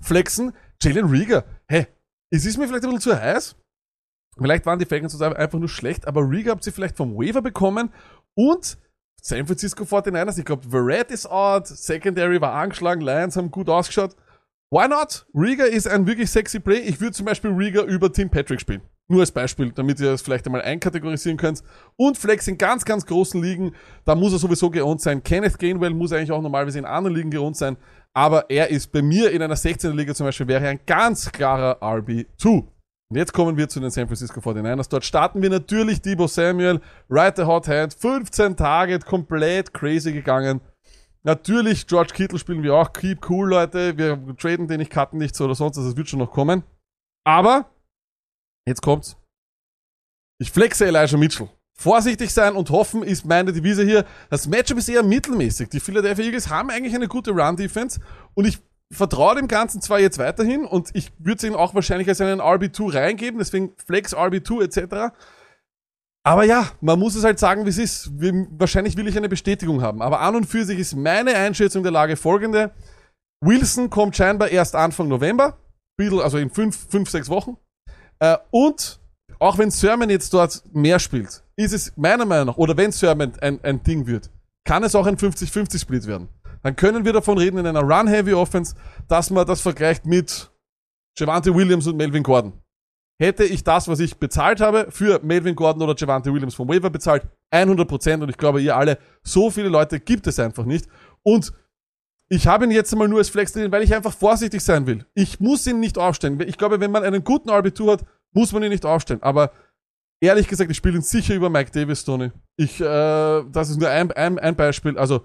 [0.03, 0.53] Flexen,
[0.83, 1.45] Jalen Rieger.
[1.69, 1.87] Hey,
[2.31, 3.57] es ist mir vielleicht ein bisschen zu heiß.
[4.39, 7.91] Vielleicht waren die Falcons einfach nur schlecht, aber Rieger habt ihr vielleicht vom Waiver bekommen
[8.35, 8.79] und
[9.23, 14.15] San Francisco 49ers, ich glaube, Verrett ist out, Secondary war angeschlagen, Lions haben gut ausgeschaut.
[14.71, 15.27] Why not?
[15.35, 16.79] Rieger ist ein wirklich sexy Play.
[16.79, 18.83] Ich würde zum Beispiel Rieger über Tim Patrick spielen.
[19.09, 21.63] Nur als Beispiel, damit ihr das vielleicht einmal einkategorisieren könnt.
[21.95, 23.75] Und Flex in ganz, ganz großen Ligen,
[24.05, 25.23] da muss er sowieso geohnt sein.
[25.23, 27.77] Kenneth Gainwell muss eigentlich auch normalerweise in anderen Ligen geohnt sein.
[28.13, 31.81] Aber er ist bei mir in einer 16er Liga zum Beispiel, wäre ein ganz klarer
[31.81, 32.65] RB2.
[33.09, 34.89] Und jetzt kommen wir zu den San Francisco 49ers.
[34.89, 40.61] Dort starten wir natürlich Debo Samuel, right the hot hand, 15 Target, komplett crazy gegangen.
[41.23, 42.93] Natürlich, George Kittle spielen wir auch.
[42.93, 43.97] Keep cool, Leute.
[43.97, 46.65] Wir traden den nicht, cutten nichts oder sonst, das wird schon noch kommen.
[47.25, 47.71] Aber,
[48.67, 49.17] jetzt kommt's.
[50.41, 51.49] Ich flexe Elijah Mitchell.
[51.79, 54.05] Vorsichtig sein und hoffen ist meine Devise hier.
[54.31, 55.69] Das Matchup ist eher mittelmäßig.
[55.69, 58.01] Die Philadelphia Eagles haben eigentlich eine gute Run-Defense
[58.35, 58.59] und ich
[58.93, 62.41] vertraue dem Ganzen zwar jetzt weiterhin und ich würde es ihnen auch wahrscheinlich als einen
[62.41, 65.15] RB2 reingeben, deswegen Flex RB2 etc.
[66.25, 68.11] Aber ja, man muss es halt sagen, wie es ist.
[68.59, 70.03] Wahrscheinlich will ich eine Bestätigung haben.
[70.03, 72.73] Aber an und für sich ist meine Einschätzung der Lage folgende.
[73.41, 75.57] Wilson kommt scheinbar erst Anfang November.
[76.01, 77.57] Also in fünf, fünf sechs Wochen.
[78.19, 78.99] Äh, und
[79.39, 83.33] auch wenn Sermon jetzt dort mehr spielt, ist es meiner Meinung nach, oder wenn Sermon
[83.41, 84.31] ein, ein Ding wird,
[84.65, 86.29] kann es auch ein 50-50-Split werden.
[86.67, 88.75] Dann können wir davon reden in einer Run-Heavy-Offense,
[89.07, 90.51] dass man das vergleicht mit
[91.17, 92.55] Javante Williams und Melvin Gordon.
[93.23, 96.91] Hätte ich das, was ich bezahlt habe, für Melvin Gordon oder Javante Williams vom Waiver
[96.91, 97.23] bezahlt,
[97.55, 100.89] 100% und ich glaube, ihr alle, so viele Leute gibt es einfach nicht.
[101.23, 101.53] Und
[102.29, 105.07] ich habe ihn jetzt einmal nur als Flex drin, weil ich einfach vorsichtig sein will.
[105.15, 106.41] Ich muss ihn nicht aufstellen.
[106.41, 109.23] Ich glaube, wenn man einen guten RB2 hat, muss man ihn nicht aufstellen.
[109.23, 109.53] Aber
[110.21, 112.33] ehrlich gesagt, ich spiele ihn sicher über Mike Davis, Tony.
[112.57, 114.99] Ich, äh, das ist nur ein, ein, ein Beispiel.
[114.99, 115.23] Also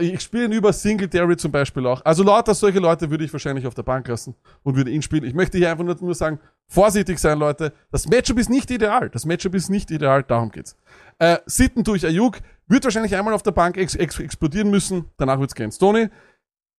[0.00, 2.04] ich spiele ihn über Singletary zum Beispiel auch.
[2.04, 5.24] Also lauter solche Leute würde ich wahrscheinlich auf der Bank lassen und würde ihn spielen.
[5.24, 7.72] Ich möchte hier einfach nur, sagen, vorsichtig sein, Leute.
[7.90, 9.10] Das Matchup ist nicht ideal.
[9.10, 10.76] Das Matchup ist nicht ideal, darum geht's.
[11.18, 15.06] Äh, Sitten durch Ayuk wird wahrscheinlich einmal auf der Bank ex ex explodieren müssen.
[15.16, 15.72] Danach wird's gehen.
[15.72, 16.08] Stoney.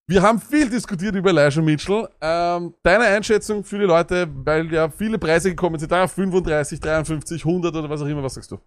[0.06, 2.06] Wir haben viel diskutiert über Elijah Mitchell.
[2.20, 7.44] Ähm, deine Einschätzung für die Leute, weil ja viele Preise gekommen sind, da 35, 53,
[7.44, 8.58] 100 oder was auch immer, was sagst du?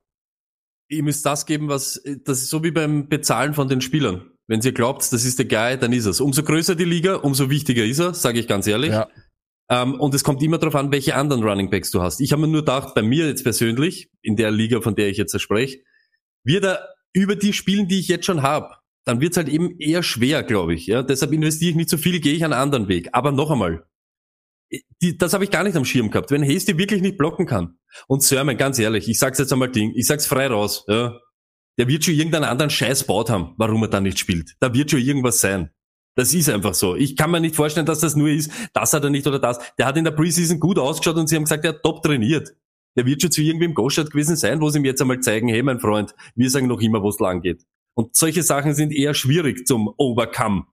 [0.90, 4.32] Ihr müsst das geben, was, das ist so wie beim Bezahlen von den Spielern.
[4.48, 6.22] Wenn ihr glaubt, das ist der Guy, dann ist es.
[6.22, 8.92] Umso größer die Liga, umso wichtiger ist er, sage ich ganz ehrlich.
[8.92, 9.10] Ja.
[9.70, 12.22] Ähm, und es kommt immer darauf an, welche anderen Running Backs du hast.
[12.22, 15.18] Ich habe mir nur gedacht, bei mir jetzt persönlich, in der Liga, von der ich
[15.18, 15.80] jetzt spreche,
[16.46, 19.78] wird er über die Spielen, die ich jetzt schon habe, dann wird es halt eben
[19.80, 20.88] eher schwer, glaube ich.
[20.88, 21.04] Ja?
[21.04, 23.10] Deshalb investiere ich nicht so viel, gehe ich einen anderen Weg.
[23.12, 23.86] Aber noch einmal,
[25.02, 26.32] die, das habe ich gar nicht am Schirm gehabt.
[26.32, 27.77] Wenn Hasty wirklich nicht blocken kann
[28.08, 31.20] und Sermon, ganz ehrlich, ich sag's jetzt einmal Ding, ich sag's frei raus, ja,
[31.78, 34.56] der wird schon irgendeinen anderen Scheiß baut haben, warum er da nicht spielt.
[34.60, 35.70] Da wird schon irgendwas sein.
[36.16, 36.96] Das ist einfach so.
[36.96, 39.60] Ich kann mir nicht vorstellen, dass das nur ist, das hat er nicht oder das.
[39.78, 42.56] Der hat in der Preseason gut ausgeschaut und sie haben gesagt, er hat top trainiert.
[42.96, 45.62] Der wird schon zu irgendwem Goschert gewesen sein, wo sie ihm jetzt einmal zeigen, hey
[45.62, 47.64] mein Freund, wir sagen noch immer, wo es lang geht.
[47.94, 50.66] Und solche Sachen sind eher schwierig zum Overcome.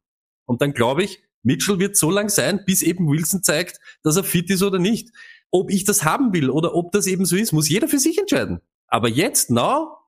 [0.46, 4.24] Und dann glaube ich, Mitchell wird so lang sein, bis eben Wilson zeigt, dass er
[4.24, 5.10] fit ist oder nicht.
[5.54, 8.18] Ob ich das haben will oder ob das eben so ist, muss jeder für sich
[8.18, 8.60] entscheiden.
[8.88, 9.98] Aber jetzt, now,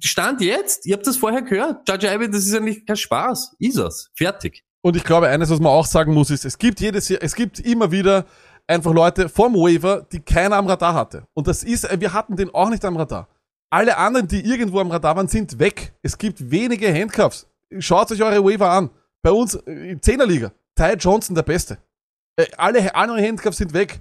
[0.00, 3.54] Stand jetzt, ihr habt das vorher gehört, Judge Ivy, das ist ja nicht kein Spaß,
[3.58, 4.64] ist es, fertig.
[4.80, 7.34] Und ich glaube, eines, was man auch sagen muss, ist, es gibt jedes Jahr, es
[7.34, 8.24] gibt immer wieder
[8.66, 11.26] einfach Leute vom Waiver, die keiner am Radar hatte.
[11.34, 13.28] Und das ist, wir hatten den auch nicht am Radar.
[13.68, 15.92] Alle anderen, die irgendwo am Radar waren, sind weg.
[16.00, 17.46] Es gibt wenige Handcuffs.
[17.78, 18.88] Schaut euch eure Waiver an.
[19.20, 20.52] Bei uns in Zehnerliga.
[20.74, 21.76] Ty Johnson der Beste.
[22.36, 24.00] Äh, alle anderen Handcuffs sind weg.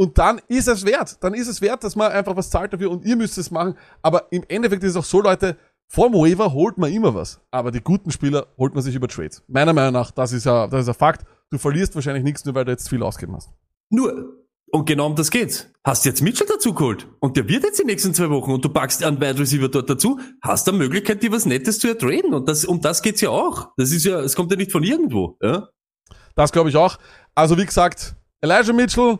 [0.00, 1.22] Und dann ist es wert.
[1.22, 3.76] Dann ist es wert, dass man einfach was zahlt dafür und ihr müsst es machen.
[4.00, 7.42] Aber im Endeffekt ist es auch so, Leute, vorm Waiver holt man immer was.
[7.50, 9.42] Aber die guten Spieler holt man sich über Trades.
[9.46, 11.26] Meiner Meinung nach, das ist ja, das ist ein Fakt.
[11.50, 13.50] Du verlierst wahrscheinlich nichts, nur weil du jetzt viel ausgeben hast.
[13.90, 14.38] Nur,
[14.70, 15.70] und genau um das geht's.
[15.84, 18.70] Hast jetzt Mitchell dazu geholt und der wird jetzt die nächsten zwei Wochen und du
[18.70, 22.32] packst einen Wide Receiver dort dazu, hast du eine Möglichkeit, dir was Nettes zu ertraden
[22.32, 23.68] und das, um das geht's ja auch.
[23.76, 25.68] Das ist ja, es kommt ja nicht von irgendwo, ja.
[26.36, 26.98] Das glaube ich auch.
[27.34, 29.18] Also wie gesagt, Elijah Mitchell,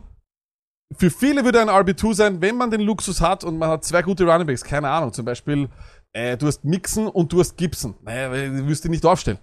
[0.97, 4.03] für viele würde ein RB2 sein, wenn man den Luxus hat und man hat zwei
[4.03, 4.65] gute Runningbacks.
[4.65, 5.69] Keine Ahnung, zum Beispiel,
[6.13, 7.95] äh, du hast Mixon und du hast Gibson.
[8.03, 9.39] Naja, du wirst ihn nicht aufstellen.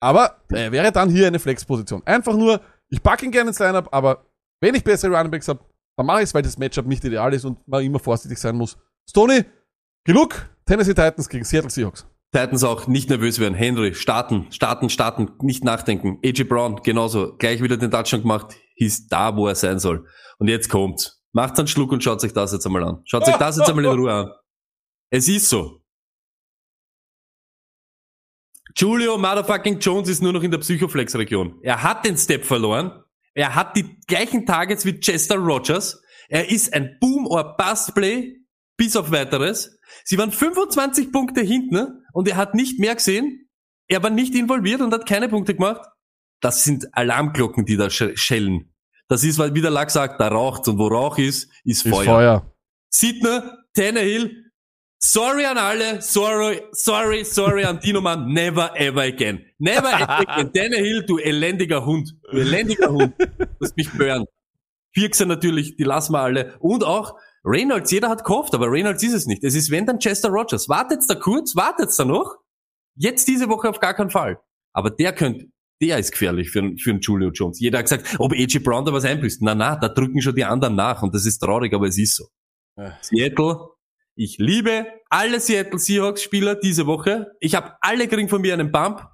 [0.00, 2.02] Aber äh, wäre dann hier eine Flexposition.
[2.04, 4.26] Einfach nur, ich packe ihn gerne ins Lineup, aber
[4.60, 5.60] wenn ich bessere Runningbacks habe,
[5.96, 8.56] dann mache ich es, weil das Matchup nicht ideal ist und man immer vorsichtig sein
[8.56, 8.76] muss.
[9.08, 9.44] Stoney,
[10.04, 10.48] genug.
[10.66, 12.06] Tennessee Titans gegen Seattle Seahawks.
[12.30, 13.54] Titans auch nicht nervös werden.
[13.54, 16.18] Henry, starten, starten, starten, nicht nachdenken.
[16.24, 17.34] AJ Brown, genauso.
[17.38, 20.06] Gleich wieder den Touchdown gemacht, hieß da, wo er sein soll.
[20.38, 21.22] Und jetzt kommt's.
[21.32, 23.02] Macht einen Schluck und schaut sich das jetzt einmal an.
[23.04, 24.32] Schaut sich das jetzt einmal in Ruhe an.
[25.10, 25.82] Es ist so.
[28.76, 31.58] Julio Motherfucking Jones ist nur noch in der Psychoflex-Region.
[31.62, 33.02] Er hat den Step verloren.
[33.34, 36.00] Er hat die gleichen Targets wie Chester Rogers.
[36.28, 38.36] Er ist ein Boom- or Bust-Play,
[38.76, 39.78] bis auf weiteres.
[40.04, 43.48] Sie waren 25 Punkte hinten und er hat nicht mehr gesehen.
[43.88, 45.80] Er war nicht involviert und hat keine Punkte gemacht.
[46.40, 48.72] Das sind Alarmglocken, die da sch- schellen.
[49.08, 51.88] Das ist, weil wie der Lack sagt, da raucht und wo Rauch ist, ist Ist
[51.94, 52.04] Feuer.
[52.04, 52.54] Feuer.
[52.90, 54.44] Sidner, Tannehill,
[54.98, 59.44] sorry an alle, sorry, sorry, sorry an Dino Mann, never ever again.
[59.58, 60.52] Never ever again.
[60.52, 64.24] Tannehill, du elendiger Hund, du elendiger Hund, du hast mich bören.
[64.94, 66.56] Pirkser natürlich, die lassen wir alle.
[66.60, 67.14] Und auch
[67.44, 69.44] Reynolds, jeder hat gehofft, aber Reynolds ist es nicht.
[69.44, 70.68] Es ist wenn dann Chester Rogers.
[70.68, 72.36] Wartet's da kurz, wartet's da noch.
[72.96, 74.40] Jetzt diese Woche auf gar keinen Fall.
[74.72, 75.46] Aber der könnte,
[75.80, 77.60] der ist gefährlich für, für einen Julio Jones.
[77.60, 79.42] Jeder hat gesagt, ob AJ Brown da was einbüßt.
[79.42, 82.16] Na, na, da drücken schon die anderen nach und das ist traurig, aber es ist
[82.16, 82.28] so.
[82.76, 82.96] Ja.
[83.00, 83.68] Seattle,
[84.14, 87.32] ich liebe alle Seattle Seahawks Spieler diese Woche.
[87.40, 89.06] Ich habe alle kriegen von mir einen Bump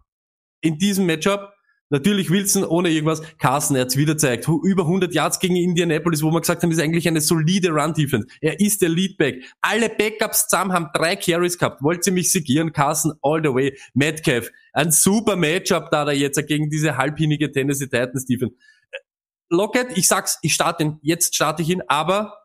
[0.61, 1.54] in diesem Matchup.
[1.91, 3.22] Natürlich Wilson ohne irgendwas.
[3.39, 4.49] Carson, er hat's wieder gezeigt.
[4.49, 8.26] Hu- Über 100 Yards gegen Indianapolis, wo wir gesagt haben, ist eigentlich eine solide Run-Defense.
[8.41, 9.45] Er ist der Leadback.
[9.61, 11.82] Alle Backups zusammen haben drei Carries gehabt.
[11.82, 12.72] Wollt ihr mich segieren?
[12.72, 13.76] Carson all the way.
[13.93, 18.55] Metcalf, ein super Matchup da da jetzt gegen diese halbhinige Tennessee Titans Defense.
[18.91, 18.99] Äh,
[19.51, 22.39] Lockett, ich sag's, ich starte ihn, jetzt starte ich ihn, aber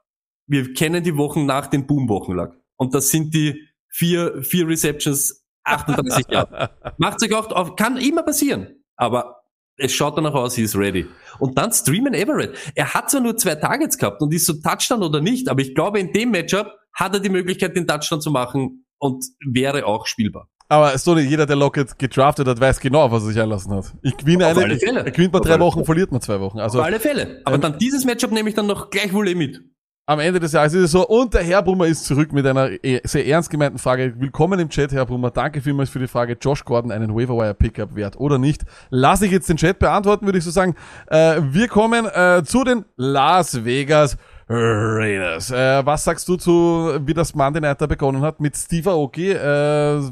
[0.48, 2.56] wir kennen die Wochen nach den Boom-Wochen lag.
[2.76, 6.72] Und das sind die vier, vier Receptions, 38 Jahre.
[6.98, 8.76] Macht sich auch auf, kann immer passieren.
[9.00, 9.38] Aber
[9.78, 11.08] es schaut danach aus, he is ready.
[11.40, 12.56] Und dann streamen Everett.
[12.76, 15.74] Er hat zwar nur zwei Targets gehabt und ist so Touchdown oder nicht, aber ich
[15.74, 20.06] glaube, in dem Matchup hat er die Möglichkeit, den Touchdown zu machen und wäre auch
[20.06, 20.50] spielbar.
[20.68, 23.94] Aber Stoney, jeder, der Lockett gedraftet hat, weiß genau, auf was er sich einlassen hat.
[24.04, 25.00] Ich gewinne Auf eine, alle Fälle.
[25.06, 25.86] er gewinnt mal Auf drei Wochen, Fälle.
[25.86, 26.60] verliert man zwei Wochen.
[26.60, 27.42] Also Auf alle Fälle.
[27.46, 29.62] Aber ähm, dann dieses Matchup nehme ich dann noch gleichwohl eh mit.
[30.10, 31.08] Am Ende des Jahres ist es so.
[31.08, 34.16] Und der Herr Brummer ist zurück mit einer eh- sehr ernst gemeinten Frage.
[34.18, 35.30] Willkommen im Chat, Herr Brummer.
[35.30, 36.36] Danke vielmals für die Frage.
[36.42, 38.64] Josh Gordon einen Waiverwire Pickup wert oder nicht?
[38.90, 40.74] Lass ich jetzt den Chat beantworten, würde ich so sagen.
[41.12, 44.18] Äh, wir kommen äh, zu den Las Vegas
[44.50, 45.52] Raiders.
[45.52, 49.30] Äh, was sagst du zu, wie das Monday Night da begonnen hat mit Steve Aoki?
[49.32, 49.38] Äh,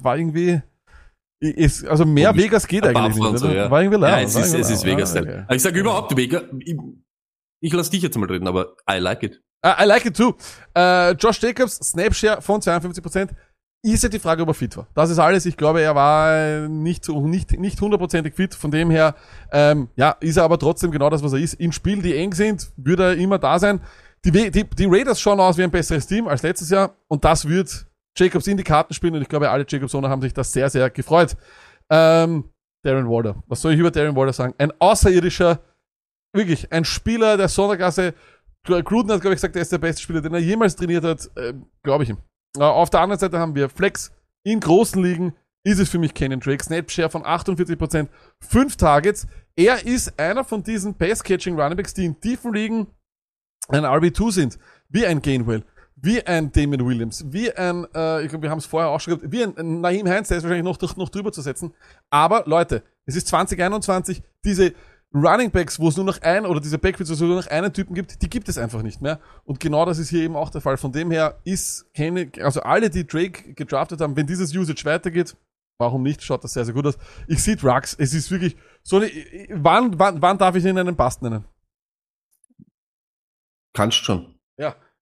[0.04, 0.62] war irgendwie,
[1.39, 2.43] ist, also mehr Komisch.
[2.45, 3.26] Vegas geht eigentlich nicht.
[3.28, 3.72] und so, ja.
[3.72, 4.86] War irgendwie Ja, laut, es ist, es ist.
[4.86, 5.43] Vegas Ah, okay.
[5.56, 6.43] Ich sage überhaupt Vegas.
[6.60, 6.78] Ich,
[7.62, 9.41] ich lasse dich jetzt mal reden, aber I like it.
[9.66, 10.36] I, I like it too.
[10.76, 13.30] Äh, Josh Jacobs, Snapshare von 52%.
[13.84, 14.88] Ist ja die Frage, ob er fit war.
[14.95, 15.45] Das ist alles.
[15.45, 18.55] Ich glaube, er war äh, nicht nicht, nicht hundertprozentig fit.
[18.55, 19.16] Von dem her,
[19.51, 21.53] ähm, ja, ist er aber trotzdem genau das, was er ist.
[21.53, 23.80] In Spielen, die eng sind, wird er immer da sein.
[24.26, 26.95] Die, die, die Raiders schauen aus wie ein besseres Team als letztes Jahr.
[27.08, 27.86] Und das wird
[28.18, 29.16] Jacobs in die Karten spielen.
[29.16, 31.38] Und ich glaube, alle Jacobs-Owner haben sich das sehr, sehr gefreut.
[31.89, 32.45] Ähm,
[32.84, 33.43] Darren Waller.
[33.47, 34.53] Was soll ich über Darren Waller sagen?
[34.58, 35.60] Ein außerirdischer,
[36.34, 38.14] wirklich, ein Spieler der Sonderklasse.
[38.68, 41.30] Gruden hat, glaube ich, gesagt, er ist der beste Spieler, den er jemals trainiert hat.
[41.36, 41.53] Äh,
[41.84, 42.18] glaube ich ihm.
[42.57, 44.11] Äh, auf der anderen Seite haben wir Flex.
[44.43, 46.63] In großen Ligen ist es für mich Kenan Drake.
[46.63, 48.07] Snapshare von 48%,
[48.41, 49.28] 5 Targets.
[49.55, 52.88] Er ist einer von diesen Pass-Catching Runningbacks, die in tiefen Ligen
[53.70, 54.59] ein RB2 sind.
[54.89, 55.63] Wie ein Gainwell.
[55.95, 57.26] Wie ein Damon Williams.
[57.28, 59.82] Wie ein, äh, ich glaube, wir haben es vorher auch schon gehabt, wie ein, ein
[59.82, 61.74] Naheem Heinz, der ist wahrscheinlich noch, noch drüber zu setzen.
[62.11, 64.74] Aber Leute, es ist 2021, diese
[65.24, 67.74] Running Backs, wo es nur noch ein, oder diese Backfields, wo es nur noch einen
[67.74, 69.20] Typen gibt, die gibt es einfach nicht mehr.
[69.45, 70.78] Und genau das ist hier eben auch der Fall.
[70.78, 75.36] Von dem her ist keine, also alle, die Drake gedraftet haben, wenn dieses Usage weitergeht,
[75.80, 76.97] warum nicht, schaut das sehr, sehr gut aus.
[77.28, 79.09] Ich sehe Drugs, es ist wirklich so eine,
[79.51, 81.45] wann, wann, wann darf ich ihn einen Bast nennen?
[83.74, 84.37] Kannst schon.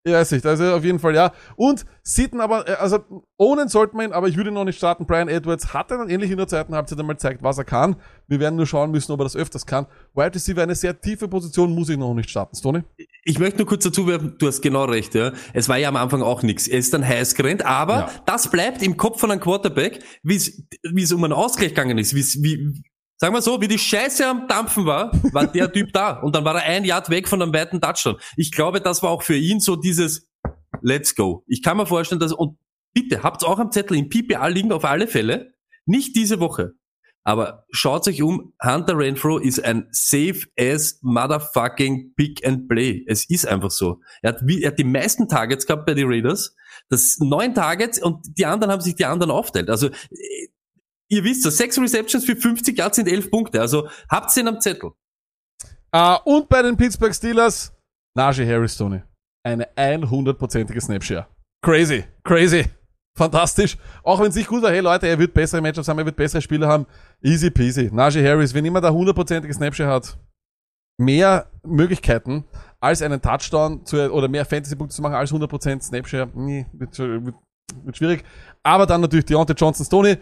[0.07, 0.45] Ja, ich weiß nicht.
[0.45, 1.33] Also auf jeden Fall ja.
[1.55, 2.99] Und Sitten aber, äh, also
[3.37, 5.07] ohne sollte man ihn, aber ich würde ihn noch nicht starten.
[5.07, 7.95] Brian Edwards hat dann ähnlich in der zweiten Halbzeit einmal gezeigt, was er kann.
[8.27, 9.87] Wir werden nur schauen müssen, ob er das öfters kann.
[10.13, 12.55] Wide Receiver, eine sehr tiefe Position, muss ich noch nicht starten.
[12.55, 12.83] Stoney?
[13.23, 15.31] Ich möchte nur kurz dazu werfen, du hast genau recht, ja.
[15.53, 16.67] Es war ja am Anfang auch nichts.
[16.67, 18.11] Er ist dann heiß gerannt, aber Ja.
[18.27, 21.97] das bleibt im Kopf von einem Quarterback, wie es wie es um einen Ausgleich gegangen
[21.97, 22.83] ist, wie es wie
[23.17, 26.45] sagen wir so, wie die Scheiße am Dampfen war, war der Typ da und dann
[26.45, 28.17] war er ein Yard weg von einem weiten Touchdown.
[28.37, 30.29] Ich glaube, das war auch für ihn so dieses
[30.81, 31.43] Let's go.
[31.47, 32.57] Ich kann mir vorstellen, dass und
[32.93, 35.53] bitte habt's auch am Zettel im PPA liegen auf alle Fälle,
[35.85, 36.73] nicht diese Woche.
[37.27, 43.03] Aber schaut euch um, Hunter Renfro ist ein safe as motherfucking pick and play.
[43.07, 43.99] Es ist einfach so.
[44.21, 46.55] Er hat, er hat die meisten Targets gehabt bei den Raiders.
[46.87, 49.71] Das neun Targets und die anderen haben sich die anderen aufteilt.
[49.71, 50.47] Also, äh,
[51.09, 53.61] ihr wisst so, sechs Receptions für 50 Yards sind elf Punkte.
[53.61, 54.91] Also, habt's den am Zettel.
[55.91, 57.73] Äh, und bei den Pittsburgh Steelers,
[58.15, 59.01] Najee Harris, Stoney.
[59.45, 61.27] Eine 100%ige Snapshare.
[61.63, 62.65] Crazy, crazy.
[63.17, 63.77] Fantastisch.
[64.03, 66.17] Auch wenn es nicht gut war, hey Leute, er wird bessere Matchups haben, er wird
[66.17, 66.85] bessere Spieler haben.
[67.23, 67.89] Easy peasy.
[67.91, 70.17] Najee Harris, wenn jemand da 100%ige Snapshare hat,
[70.99, 72.43] mehr Möglichkeiten
[72.81, 77.35] als einen Touchdown zu, oder mehr Fantasy-Punkte zu machen als 100% Snapshare, nee, wird, wird,
[77.83, 78.23] wird schwierig.
[78.63, 80.17] Aber dann natürlich Deontay Johnson Stoney.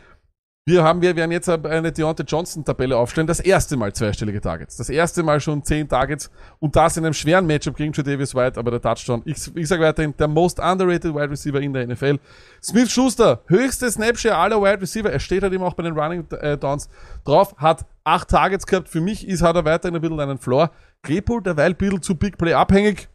[0.65, 3.27] Wir haben, wir werden jetzt eine Deontay Johnson-Tabelle aufstellen.
[3.27, 4.77] Das erste Mal zweistellige Targets.
[4.77, 6.31] Das erste Mal schon zehn Targets.
[6.59, 9.23] Und das in einem schweren Matchup gegen Joe Davis White, aber der Touchdown.
[9.25, 12.17] Ich, ich sage weiterhin, der most underrated Wide Receiver in der NFL.
[12.63, 15.11] Smith Schuster, höchste Snapshare aller Wide Receiver.
[15.11, 16.87] Er steht halt eben auch bei den Running äh, Downs
[17.25, 18.87] drauf, hat acht Targets gehabt.
[18.87, 20.71] Für mich ist, hat er weiterhin ein bisschen einen Floor.
[21.01, 23.09] Claypool derweil ein bisschen zu Big Play abhängig.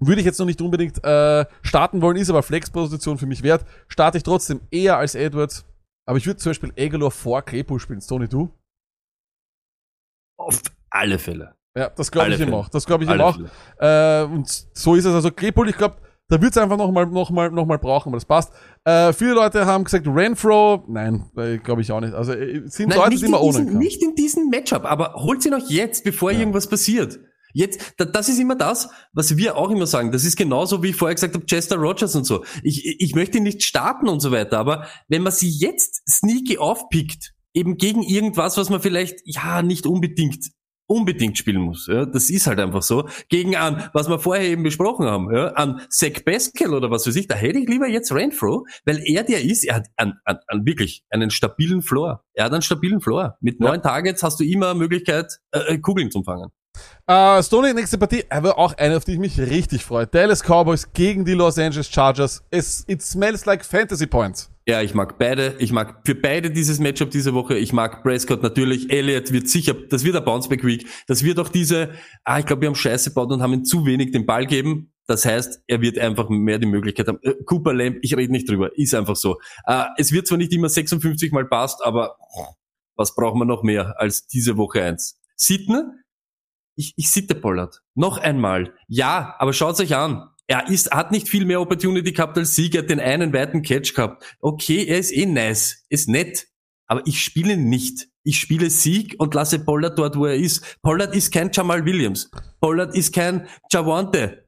[0.00, 3.64] Würde ich jetzt noch nicht unbedingt äh, starten wollen, ist aber Flex-Position für mich wert.
[3.88, 5.64] Starte ich trotzdem eher als Edwards.
[6.06, 8.00] Aber ich würde zum Beispiel Aguilar vor Claypool spielen.
[8.00, 8.50] Tony, du?
[10.38, 11.54] Auf alle Fälle.
[11.76, 12.56] Ja, das glaube ich ihm Fälle.
[12.56, 12.68] auch.
[12.68, 13.36] Das glaube ich ihm Alle auch.
[13.78, 14.22] Fälle.
[14.22, 15.14] Äh, und so ist es.
[15.14, 15.96] Also Claypool, ich glaube,
[16.28, 18.52] da wird es einfach nochmal noch mal, noch mal brauchen, aber das passt.
[18.84, 22.14] Äh, viele Leute haben gesagt, Renfro, nein, äh, glaube ich auch nicht.
[22.14, 23.78] Also äh, sind Nein, Leute, nicht, die man ohne kann.
[23.78, 27.20] nicht in diesem Matchup, aber holt sie noch jetzt, bevor irgendwas passiert.
[27.52, 30.12] Jetzt, da, das ist immer das, was wir auch immer sagen.
[30.12, 32.44] Das ist genauso, wie ich vorher gesagt habe, Chester Rogers und so.
[32.62, 36.58] Ich, ich möchte ihn nicht starten und so weiter, aber wenn man sie jetzt sneaky
[36.58, 40.46] aufpickt, eben gegen irgendwas, was man vielleicht, ja, nicht unbedingt
[40.86, 41.86] unbedingt spielen muss.
[41.86, 43.08] Ja, das ist halt einfach so.
[43.30, 47.16] Gegen an, was wir vorher eben besprochen haben, ja, an Zach Pascal oder was weiß
[47.16, 50.38] ich, da hätte ich lieber jetzt Renfro, weil er der ist, er hat an, an,
[50.48, 52.22] an wirklich einen stabilen Floor.
[52.34, 53.36] Er hat einen stabilen Floor.
[53.40, 53.68] Mit Ja.
[53.68, 56.50] neun Targets hast du immer Möglichkeit, äh, Kugeln zu fangen.
[57.06, 60.06] Äh, Stoney, nächste Partie, aber auch eine, auf die ich mich richtig freue.
[60.06, 62.42] Dallas Cowboys gegen die Los Angeles Chargers.
[62.50, 64.50] Es, it smells like Fantasy Points.
[64.64, 65.56] Ja, ich mag beide.
[65.58, 67.58] Ich mag für beide dieses Matchup diese Woche.
[67.58, 68.90] Ich mag Prescott natürlich.
[68.90, 70.86] Elliott wird sicher, das wird ein Bounceback Week.
[71.08, 71.90] Das wird auch diese,
[72.24, 74.92] ah, ich glaube, wir haben Scheiße gebaut und haben ihm zu wenig den Ball geben.
[75.08, 77.18] Das heißt, er wird einfach mehr die Möglichkeit haben.
[77.22, 79.40] Äh, Cooper Lamb, ich rede nicht drüber, ist einfach so.
[79.66, 82.16] Äh, es wird zwar nicht immer 56 mal passt, aber
[82.94, 85.18] was braucht man noch mehr als diese Woche eins?
[85.34, 86.01] Sitten?
[86.76, 87.82] Ich, ich sitte Pollard.
[87.94, 88.74] Noch einmal.
[88.88, 90.28] Ja, aber schaut euch an.
[90.46, 93.62] Er ist, hat nicht viel mehr Opportunity gehabt als Sieg, er hat den einen weiten
[93.62, 94.36] Catch gehabt.
[94.40, 96.48] Okay, er ist eh nice, ist nett.
[96.86, 98.08] Aber ich spiele nicht.
[98.24, 100.78] Ich spiele Sieg und lasse Pollard dort, wo er ist.
[100.82, 102.30] Pollard ist kein Jamal Williams.
[102.60, 104.46] Pollard ist kein Javante.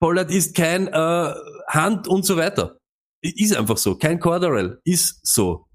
[0.00, 1.34] Pollard ist kein äh,
[1.74, 2.78] Hunt und so weiter.
[3.22, 3.96] Ist einfach so.
[3.98, 4.80] Kein Corderell.
[4.84, 5.66] Ist so.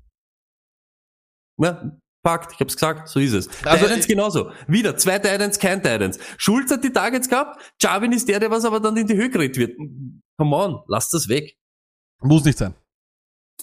[1.58, 3.48] Ja, Fakt, ich hab's gesagt, so ist es.
[3.64, 4.50] Also, Titans genauso.
[4.68, 6.18] Wieder, zwei Titans, kein Titans.
[6.38, 9.30] Schulz hat die Targets gehabt, Jarvin ist der, der was aber dann in die Höhe
[9.30, 9.78] geredet wird.
[10.40, 11.56] Come on, lass das weg.
[12.22, 12.74] Muss nicht sein.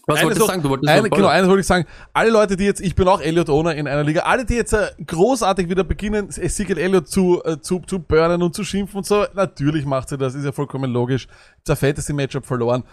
[0.07, 0.63] Was Eines wolltest du sagen?
[0.63, 1.87] Du wolltest eine, genau, eines wollte ich sagen.
[2.13, 4.73] Alle Leute, die jetzt, ich bin auch Elliot Owner in einer Liga, alle, die jetzt
[4.73, 9.07] äh, großartig wieder beginnen, Ezekiel Elliott zu, äh, zu, zu burnen und zu schimpfen und
[9.07, 11.27] so, natürlich macht sie das, ist ja vollkommen logisch.
[11.59, 12.85] Ist ein Fantasy-Matchup verloren.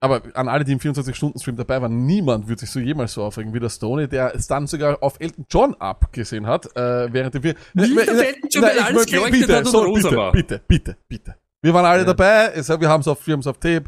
[0.00, 3.52] Aber an alle, die im 24-Stunden-Stream dabei waren, niemand wird sich so jemals so aufregen
[3.52, 7.54] wie der Stoney, der es dann sogar auf Elton John abgesehen hat, äh, während wir...
[7.74, 10.32] Nicht auf Elton John, weil alles geleuchtet hat und so, rosa bitte, war.
[10.32, 11.34] bitte, bitte, bitte.
[11.62, 12.06] Wir waren alle Ja.
[12.06, 13.84] dabei, es, wir haben es auf, wir haben's auf Tape.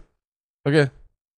[0.64, 0.88] Okay.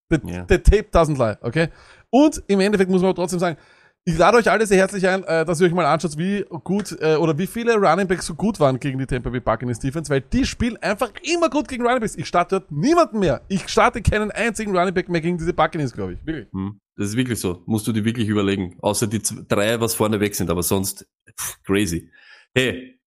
[0.09, 0.47] The, Ja.
[0.49, 1.69] the tape doesn't lie, okay?
[2.09, 3.59] Und im Endeffekt muss man aber trotzdem sagen,
[4.05, 6.97] ich lade euch alle sehr herzlich ein, äh, dass ihr euch mal anschaut, wie gut
[7.01, 10.11] äh, oder wie viele Running Backs so gut waren gegen die Tampa Bay Buccaneers Defense,
[10.11, 12.17] weil die spielen einfach immer gut gegen Running Backs.
[12.17, 13.43] Ich starte dort niemanden mehr.
[13.49, 16.27] Ich starte keinen einzigen Running Back mehr gegen diese Buccaneers, glaube ich.
[16.27, 16.49] Wirklich.
[16.53, 17.63] Hm, Das ist wirklich so.
[17.67, 18.77] Musst du dir wirklich überlegen.
[18.81, 21.07] Außer die drei, was vorne weg sind, aber sonst
[21.39, 22.11] pff, crazy.
[22.55, 22.99] Hey,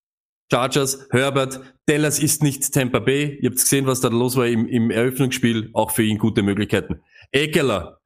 [0.51, 3.37] Chargers, Herbert, Dallas ist nicht Tampa Bay.
[3.41, 5.71] Ihr habt gesehen, was da los war im, im Eröffnungsspiel.
[5.73, 7.01] Auch für ihn gute Möglichkeiten.
[7.31, 7.99] Eckler,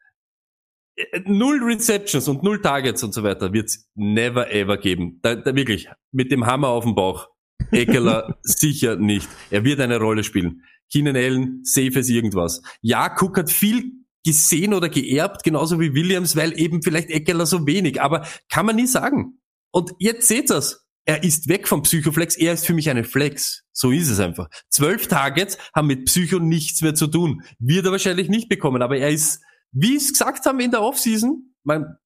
[1.25, 5.19] null Receptions und null Targets und so weiter wird's never ever geben.
[5.21, 7.27] Da, da wirklich, mit dem Hammer auf dem Bauch.
[7.71, 9.29] Eckler sicher nicht.
[9.49, 10.63] Er wird eine Rolle spielen.
[10.91, 12.61] Keenan Allen, safe as irgendwas.
[12.81, 13.91] Ja, Cook hat viel
[14.25, 18.75] gesehen oder geerbt, genauso wie Williams, weil eben vielleicht Eckler so wenig, aber kann man
[18.75, 19.39] nie sagen.
[19.71, 20.85] Und jetzt seht ihr's.
[21.05, 23.63] Er ist weg vom Psychoflex, er ist für mich eine Flex.
[23.71, 24.47] So ist es einfach.
[24.69, 27.41] Zwölf Targets haben mit Psycho nichts mehr zu tun.
[27.57, 29.41] Wird er wahrscheinlich nicht bekommen, aber er ist,
[29.71, 31.97] wie es gesagt haben in der Offseason, man,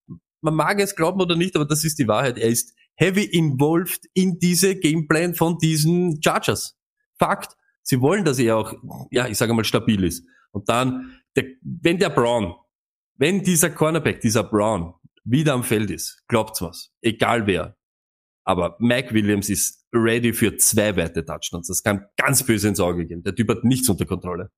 [0.41, 2.37] man mag es glauben oder nicht, aber das ist die Wahrheit.
[2.37, 6.77] Er ist heavy involved in diese Gameplan von diesen Chargers.
[7.17, 7.55] Fakt.
[7.81, 8.73] Sie wollen, dass er auch,
[9.11, 10.25] ja, ich sage mal, stabil ist.
[10.51, 12.55] Und dann, der, wenn der Brown,
[13.15, 14.93] wenn dieser Cornerback, dieser Brown,
[15.25, 16.91] wieder am Feld ist, glaubt's was.
[17.01, 17.77] Egal wer.
[18.45, 21.67] Aber Mike Williams ist ready für zwei weite Touchdowns.
[21.67, 23.23] Das kann ganz böse ins Auge gehen.
[23.23, 24.51] Der Typ hat nichts unter Kontrolle.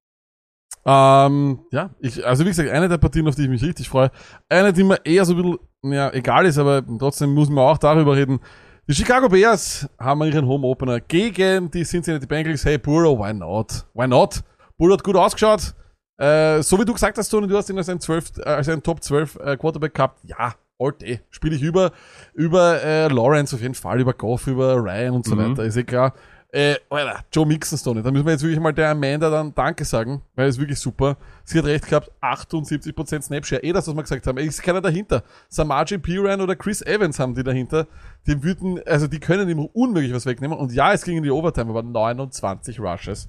[0.87, 4.11] Ähm, ja, ich, also wie gesagt, eine der Partien, auf die ich mich richtig freue.
[4.49, 5.59] Eine, die mir eher so ein bisschen,
[5.93, 8.39] ja, egal ist, aber trotzdem muss man auch darüber reden.
[8.87, 12.65] Die Chicago Bears haben ihren Home Opener gegen die Cincinnati Bengals.
[12.65, 13.85] Hey, Burrow, why not?
[13.95, 14.43] Why not?
[14.77, 15.73] Burrow hat gut ausgeschaut.
[16.17, 18.69] Äh, so wie du gesagt hast, Tony, du hast ihn als ein, 12, äh, als
[18.69, 20.19] ein Top 12 äh, Quarterback gehabt.
[20.23, 21.19] Ja, alt eh.
[21.31, 21.91] Spiele ich über,
[22.35, 25.51] über äh, Lawrence auf jeden Fall, über Goff, über Ryan und so Mhm.
[25.51, 26.13] weiter, ist eh klar.
[26.55, 28.01] Äh, Alter, Joe Mixon Stone.
[28.01, 31.17] Da müssen wir jetzt wirklich mal der Amanda dann Danke sagen, weil es wirklich super.
[31.43, 33.61] Sie hat recht gehabt, 78% Snapshare.
[33.61, 34.37] Eh das, was wir gesagt haben.
[34.37, 35.23] Ist keiner dahinter.
[35.49, 37.87] Samaji Piran oder Chris Evans haben die dahinter.
[38.25, 40.57] Die würden, also die können ihm unmöglich was wegnehmen.
[40.57, 43.27] Und ja, es ging in die Overtime, aber 29 Rushes.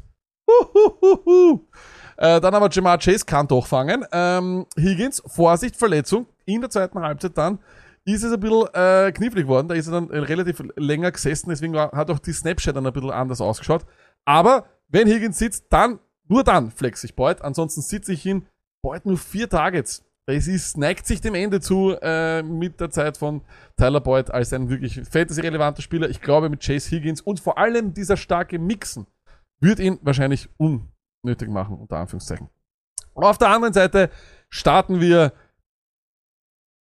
[0.48, 1.66] Huhuhuhu.
[2.18, 4.04] Äh, dann aber Jamar Chase kann doch fangen.
[4.12, 6.26] Ähm, Higgins, Vorsicht, Verletzung.
[6.44, 7.58] In der zweiten Halbzeit dann
[8.06, 9.68] ist es ein bisschen äh, knifflig worden.
[9.68, 12.92] Da ist er dann äh, relativ länger gesessen, deswegen hat auch die Snapchat dann ein
[12.92, 13.84] bisschen anders ausgeschaut.
[14.24, 15.98] Aber wenn Higgins sitzt, dann,
[16.28, 17.42] nur dann flex ich Boyd.
[17.42, 18.46] Ansonsten sitze ich ihn.
[18.82, 20.04] Boyd nur vier Targets.
[20.28, 23.42] Es ist, neigt sich dem Ende zu äh, mit der Zeit von
[23.76, 26.08] Tyler Boyd als ein wirklich fantasy-relevanter Spieler.
[26.08, 29.06] Ich glaube, mit Chase Higgins und vor allem dieser starke Mixen
[29.60, 32.48] wird ihn wahrscheinlich unnötig machen, unter Anführungszeichen.
[33.14, 34.10] Auf der anderen Seite
[34.50, 35.32] starten wir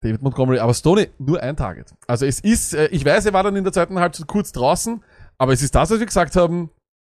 [0.03, 1.93] David Montgomery, aber Stoney nur ein Target.
[2.07, 5.03] Also es ist, äh, ich weiß, er war dann in der zweiten Halbzeit kurz draußen,
[5.37, 6.69] aber es ist das, was wir gesagt haben,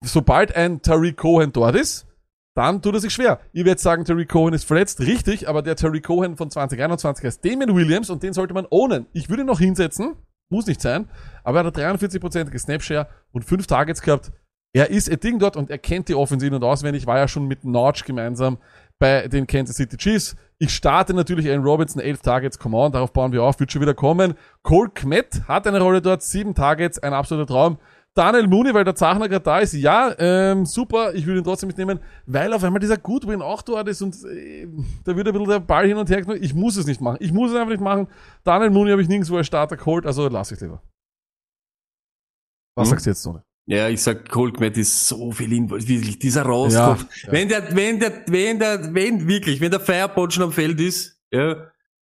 [0.04, 2.06] sobald ein Tariq Cohen dort ist,
[2.56, 3.40] dann tut er sich schwer.
[3.52, 7.26] Ich werde jetzt sagen, Terry Cohen ist verletzt, richtig, aber der Terry Cohen von 2021
[7.26, 9.08] heißt Damien Williams und den sollte man ownen.
[9.12, 10.16] Ich würde ihn noch hinsetzen,
[10.50, 11.10] muss nicht sein,
[11.44, 14.32] aber er hat 43%ige Snapshare und 5 Targets gehabt.
[14.74, 17.48] Er ist ein Ding dort und er kennt die Offensive und auswendig, war ja schon
[17.48, 18.58] mit Notch gemeinsam
[19.00, 20.36] bei den Kansas City Chiefs.
[20.58, 23.82] Ich starte natürlich Aaron Robinson, 11 Targets, come on, darauf bauen wir auf, wird schon
[23.82, 24.36] wieder kommen.
[24.64, 27.78] Cole Kmet hat eine Rolle dort, 7 Targets, ein absoluter Traum.
[28.14, 31.68] Daniel Mooney, weil der Zachner gerade da ist, ja, ähm, super, ich würde ihn trotzdem
[31.68, 34.70] mitnehmen, weil auf einmal dieser Goodwin auch dort ist und äh,
[35.04, 36.26] da wird ein bisschen der Ball hin und her.
[36.40, 37.18] Ich muss es nicht machen.
[37.20, 38.08] Ich muss es einfach nicht machen.
[38.46, 40.82] Daniel Mooney habe ich nirgendwo als Starter geholt, also lasse ich lieber.
[42.78, 42.92] Was Hm?
[42.92, 43.44] sagst du jetzt, Sonne?
[43.68, 47.06] Ja, ich sag, Colkmet ist so viel involviert, wirklich, dieser Rauskopf.
[47.24, 47.32] Ja, ja.
[47.32, 51.20] Wenn der, wenn der, wenn der, wenn wirklich, wenn der Firebolt schon am Feld ist,
[51.32, 51.56] ja,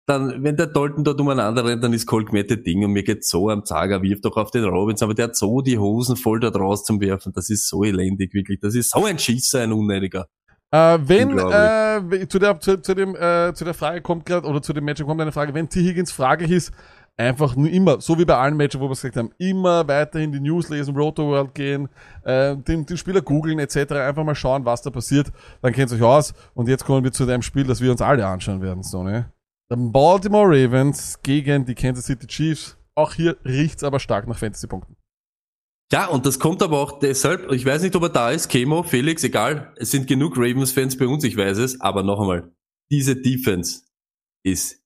[0.06, 3.24] dann, wenn der Dalton dort umeinander rennt, dann ist Colkmet das Ding und mir geht
[3.24, 6.40] so am Zager, wirft doch auf den Robins, aber der hat so die Hosen voll
[6.40, 9.72] dort raus zum Werfen, das ist so elendig, wirklich, das ist so ein Schisser, ein
[9.72, 10.28] Unnötiger.
[10.72, 14.62] Äh, wenn äh, zu der zu, zu dem äh, zu der Frage kommt gerade oder
[14.62, 16.72] zu dem Matchup kommt eine Frage, wenn T Higgins fraglich ist,
[17.16, 20.32] einfach nur immer, so wie bei allen Matches, wo wir es gesagt haben, immer weiterhin
[20.32, 21.88] die News lesen, Roto World gehen,
[22.24, 23.92] äh, den, den Spieler googeln etc.
[23.92, 25.32] Einfach mal schauen, was da passiert.
[25.60, 26.34] Dann kennt ihr euch aus.
[26.54, 29.32] Und jetzt kommen wir zu dem Spiel, das wir uns alle anschauen werden, so ne?
[29.70, 32.76] Die Baltimore Ravens gegen die Kansas City Chiefs.
[32.94, 34.96] Auch hier riecht's aber stark nach Fantasy-Punkten.
[35.90, 38.82] Ja, und das kommt aber auch deshalb, ich weiß nicht, ob er da ist, Chemo,
[38.82, 42.50] Felix, egal, es sind genug Ravens-Fans bei uns, ich weiß es, aber noch einmal,
[42.90, 43.82] diese Defense
[44.42, 44.82] ist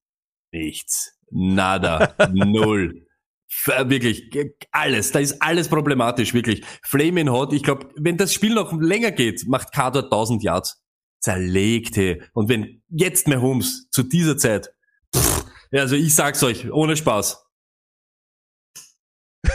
[0.53, 1.16] nichts.
[1.31, 2.15] Nada.
[2.33, 3.07] Null.
[3.65, 4.31] Wirklich,
[4.73, 6.65] alles, da ist alles problematisch, wirklich.
[6.83, 10.83] Flaming Hot, ich glaube, wenn das Spiel noch länger geht, macht Kader 1000 Yards.
[11.21, 12.23] Zerlegt, hey.
[12.35, 14.71] Und wenn jetzt Mahomes zu dieser Zeit,
[15.15, 17.45] pff, also ich sag's euch, ohne Spaß.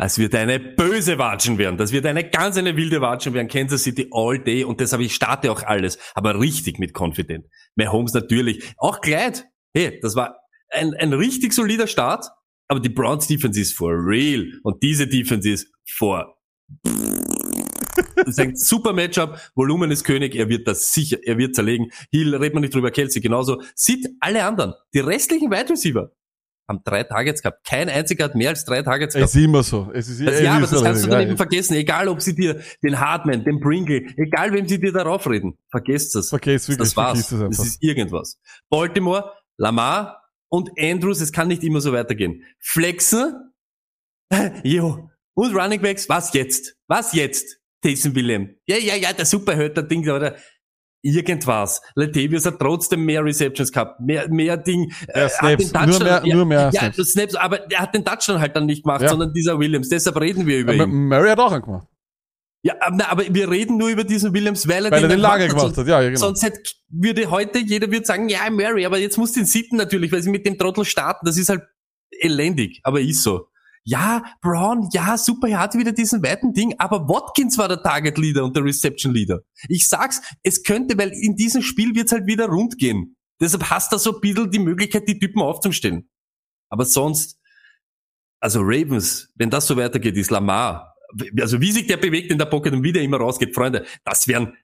[0.00, 1.76] Es wird eine böse Watschen werden.
[1.76, 3.48] Das wird eine ganz eine wilde Watschen werden.
[3.48, 4.62] Kansas City all day.
[4.62, 5.98] Und deshalb, ich starte auch alles.
[6.14, 7.46] Aber richtig mit Confident.
[7.74, 8.74] Mahomes natürlich.
[8.76, 9.48] Auch Gleit.
[9.78, 10.36] Hey, das war
[10.70, 12.26] ein, ein richtig solider Start.
[12.66, 14.46] Aber die Browns Defense ist for real.
[14.64, 16.34] Und diese Defense ist for
[18.16, 19.38] das ist ein super Matchup.
[19.54, 20.34] Volumen ist König.
[20.34, 21.90] Er wird das sicher, er wird zerlegen.
[22.10, 22.90] Hill, redet man nicht drüber.
[22.90, 23.62] Kelsey genauso.
[23.74, 24.74] Sieht alle anderen.
[24.92, 26.10] Die restlichen Wide Receiver
[26.68, 27.66] haben drei Targets gehabt.
[27.66, 29.30] Kein einziger hat mehr als drei Targets gehabt.
[29.30, 29.90] Es ist immer so.
[29.94, 31.74] Es ist, Das, es ja, aber das kannst du dann eben vergessen.
[31.74, 35.56] Egal, ob sie dir den Hartman, den Pringle, egal wem sie dir darauf reden.
[35.70, 36.28] Vergesst das.
[36.28, 37.26] Vergesst wirklich, das war's.
[37.26, 37.64] vergiss das Das, einfach.
[37.64, 38.38] ist irgendwas.
[38.68, 42.44] Baltimore, Lamar und Andrews, es kann nicht immer so weitergehen.
[42.60, 43.52] Flexen,
[44.64, 45.10] jo.
[45.34, 46.76] Und Running Backs, was jetzt?
[46.88, 47.58] Was jetzt?
[47.82, 48.54] Taysom William.
[48.66, 50.36] Ja, ja, ja, der Superhöter Ding, oder
[51.02, 51.80] irgendwas.
[51.94, 54.92] Latavius hat trotzdem mehr Receptions gehabt, mehr, mehr Ding.
[55.14, 55.30] Ja, äh, hat
[55.62, 55.72] Snaps.
[55.72, 56.92] den Nur mehr- ja, nur mehr Ja.
[56.92, 57.12] Snaps.
[57.12, 59.08] Snaps, aber er hat den Touchdown halt dann nicht gemacht, Ja.
[59.08, 59.88] sondern dieser Williams.
[59.88, 61.06] Deshalb reden wir über Aber ihn.
[61.08, 61.86] Murray hat auch einen gemacht.
[62.62, 65.10] Ja, aber, na, aber wir reden nur über diesen Williams, weil er Weil er den
[65.10, 65.86] dann lange gemacht hat.
[65.86, 66.18] Ja, ja, genau.
[66.20, 70.10] Sonst hätte, würde heute jeder würde sagen, ja, Mary, aber jetzt muss den sitten natürlich,
[70.10, 71.24] weil sie mit dem Trottel starten.
[71.24, 71.62] Das ist halt
[72.20, 73.46] elendig, aber ist so.
[73.84, 78.18] Ja, Brown, ja, super, er hat wieder diesen weiten Ding, aber Watkins war der Target
[78.18, 79.40] Leader und der Reception Leader.
[79.68, 83.16] Ich sag's, es könnte, weil in diesem Spiel wird's halt wieder rund gehen.
[83.40, 86.10] Deshalb hast du so ein bisschen die Möglichkeit, die Typen aufzustellen.
[86.68, 87.38] Aber sonst,
[88.40, 90.87] also Ravens, wenn das so weitergeht, ist Lamar,
[91.40, 94.54] also wie sich der bewegt in der Pocket und wieder immer rausgeht, Freunde, das wären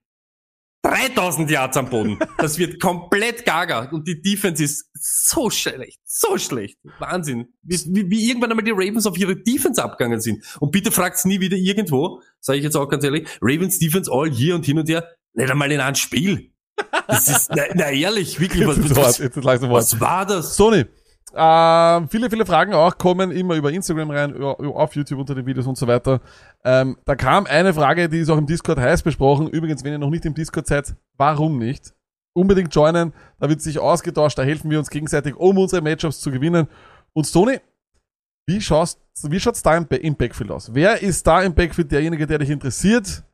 [0.84, 2.18] 3000 Yards am Boden.
[2.36, 3.88] Das wird komplett gaga.
[3.90, 5.98] Und die Defense ist so schlecht.
[6.04, 6.78] So schlecht.
[6.98, 7.46] Wahnsinn.
[7.62, 10.44] Wie, wie, wie irgendwann einmal die Ravens auf ihre Defense abgegangen sind.
[10.60, 14.30] Und bitte fragt's nie wieder irgendwo, sage ich jetzt auch ganz ehrlich, Ravens Defense all
[14.30, 16.52] hier und hin und her, nicht einmal in einem Spiel.
[17.06, 19.62] Das ist, na, na ehrlich, wirklich, was, was, hart.
[19.62, 20.56] was war das?
[20.56, 20.84] Sony,
[21.36, 25.66] Ähm, viele, viele Fragen auch kommen immer über Instagram rein, auf YouTube unter den Videos
[25.66, 26.20] und so weiter.
[26.64, 29.48] Ähm, da kam eine Frage, die ist auch im Discord heiß besprochen.
[29.48, 31.92] Übrigens, wenn ihr noch nicht im Discord seid, warum nicht?
[32.34, 36.30] Unbedingt joinen, da wird sich ausgetauscht, da helfen wir uns gegenseitig, um unsere Matchups zu
[36.30, 36.68] gewinnen.
[37.12, 37.58] Und Tony,
[38.46, 40.72] wie schaust, wie schaut's da im, im Backfield aus?
[40.72, 43.24] Wer ist da im Backfield derjenige, der dich interessiert?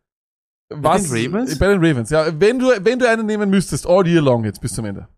[0.70, 1.58] Was, bei den Ravens?
[1.58, 2.26] Bei den Ravens, ja.
[2.38, 5.08] Wenn du, wenn du einen nehmen müsstest, all year long jetzt bis zum Ende.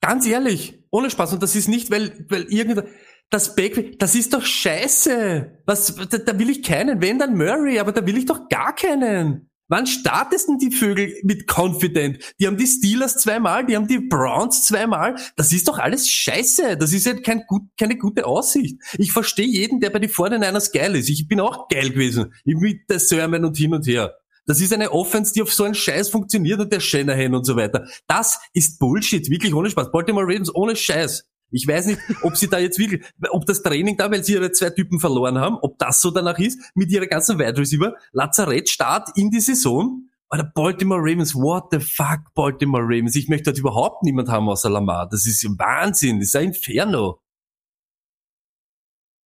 [0.00, 1.32] Ganz ehrlich, ohne Spaß.
[1.32, 2.84] Und das ist nicht, weil, weil irgendwer,
[3.30, 5.62] das Backfield, das ist doch scheiße.
[5.66, 7.00] Was, da, da will ich keinen.
[7.00, 9.48] Wenn dann Murray, aber da will ich doch gar keinen.
[9.70, 12.34] Wann startest denn die Vögel mit Confident?
[12.40, 15.16] Die haben die Steelers zweimal, die haben die Browns zweimal.
[15.36, 16.78] Das ist doch alles scheiße.
[16.78, 18.80] Das ist ja kein gut, keine gute Aussicht.
[18.96, 21.10] Ich verstehe jeden, der bei den Fortiners geil ist.
[21.10, 22.32] Ich bin auch geil gewesen.
[22.46, 24.14] Mit der Sermon und hin und her.
[24.48, 27.54] Das ist eine Offense, die auf so einen Scheiß funktioniert und der Shanahan und so
[27.54, 27.86] weiter.
[28.06, 29.92] Das ist Bullshit, wirklich ohne Spaß.
[29.92, 31.28] Baltimore Ravens ohne Scheiß.
[31.50, 34.50] Ich weiß nicht, ob sie da jetzt wirklich, ob das Training da, weil sie ihre
[34.50, 39.10] zwei Typen verloren haben, ob das so danach ist, mit ihrer ganzen Wide Receiver, Lazarett-Start
[39.16, 40.08] in die Saison.
[40.30, 43.16] Oder Baltimore Ravens, what the fuck, Baltimore Ravens?
[43.16, 45.08] Ich möchte dort überhaupt niemand haben außer Lamar.
[45.10, 47.20] Das ist Wahnsinn, das ist ein Inferno.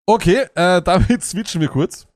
[0.05, 2.07] Okay, äh, damit switchen wir kurz.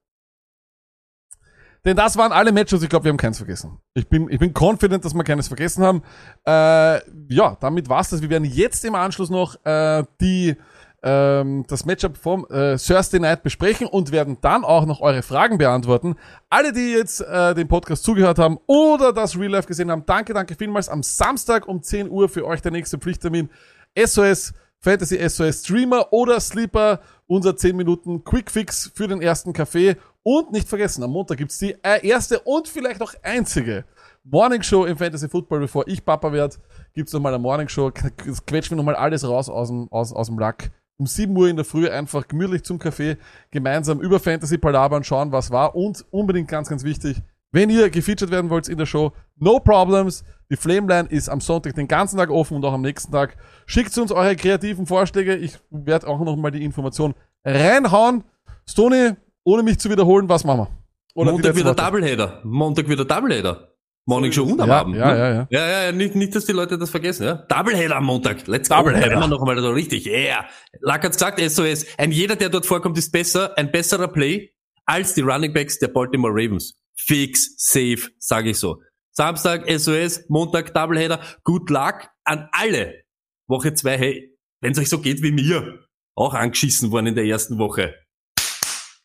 [1.87, 2.83] Denn das waren alle Matches.
[2.83, 3.79] Ich glaube, wir haben keins vergessen.
[3.93, 6.03] Ich bin, ich bin confident, dass wir keines vergessen haben.
[6.45, 6.99] Äh,
[7.33, 8.21] ja, damit war's das.
[8.21, 10.57] Wir werden jetzt im Anschluss noch äh, die
[11.01, 15.59] ähm, das Matchup vom äh, Thursday Night besprechen und werden dann auch noch eure Fragen
[15.59, 16.15] beantworten.
[16.49, 20.33] Alle, die jetzt äh, den Podcast zugehört haben oder das Real Life gesehen haben, danke,
[20.33, 20.89] danke vielmals.
[20.89, 23.49] Am Samstag um 10 Uhr für euch der nächste Pflichttermin.
[23.97, 29.95] SOS Fantasy SOS Streamer oder Sleeper, unser 10 Minuten Quick Fix für den ersten Kaffee
[30.27, 33.85] und nicht vergessen, am Montag gibt's die äh, erste und vielleicht auch einzige
[34.25, 36.57] Morning Show im Fantasy Football, bevor ich Papa werde.
[36.93, 37.91] Gibt's nochmal eine Morning Show.
[37.91, 40.69] Quetschen wir nochmal alles raus aus dem, aus, aus dem Lack.
[40.97, 43.15] Um 7 Uhr in der Früh einfach gemütlich zum Kaffee,
[43.51, 45.77] gemeinsam über Fantasy palabern, schauen, was war.
[45.77, 47.21] Und unbedingt ganz, ganz wichtig,
[47.53, 50.25] wenn ihr gefeatured werden wollt in der Show, no problems.
[50.51, 53.37] Die Flameline ist am Sonntag den ganzen Tag offen und auch am nächsten Tag.
[53.65, 55.37] Schickt uns eure kreativen Vorschläge.
[55.37, 57.13] Ich werde auch nochmal die Information
[57.45, 58.25] reinhauen.
[58.69, 59.13] Stony,
[59.47, 60.67] ohne mich zu wiederholen, was machen wir?
[61.15, 62.41] Oder Montag wieder Doubleheader.
[62.43, 63.73] Montag wieder Doubleheader.
[64.05, 64.95] Morning Show und am ja, Abend.
[64.97, 65.17] Ja, ne?
[65.17, 65.47] ja, ja.
[65.49, 67.35] Ja, ja, ja nicht, nicht, dass die Leute das vergessen, ja.
[67.47, 68.45] Doubleheader am Montag.
[68.47, 68.75] Let's go.
[68.75, 69.25] Doubleheader.
[69.27, 70.05] noch einmal so richtig.
[70.05, 70.45] Yeah.
[70.81, 71.85] Lack hat's gesagt, SOS.
[71.97, 74.49] Ein jeder, der dort vorkommt, ist besser, ein besserer Play
[74.85, 76.73] als die Running Backs der Baltimore Ravens.
[76.97, 78.81] Fix, safe, sage ich so.
[79.11, 81.21] Samstag SOS, Montag Doubleheader.
[81.45, 83.01] Good luck an alle.
[83.47, 85.79] Woche zwei, hey, wenn's euch so geht wie mir,
[86.15, 87.93] auch angeschissen worden in der ersten Woche.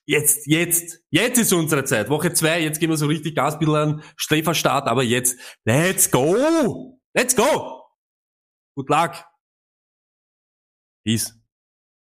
[0.04, 2.10] Jetzt, jetzt, jetzt ist unsere Zeit.
[2.10, 6.98] Woche zwei, jetzt gehen wir so richtig Gas, bisschen an Streiferstart, aber jetzt, let's go!
[7.14, 7.82] Let's go!
[8.74, 9.24] Good luck!
[11.04, 11.41] Peace.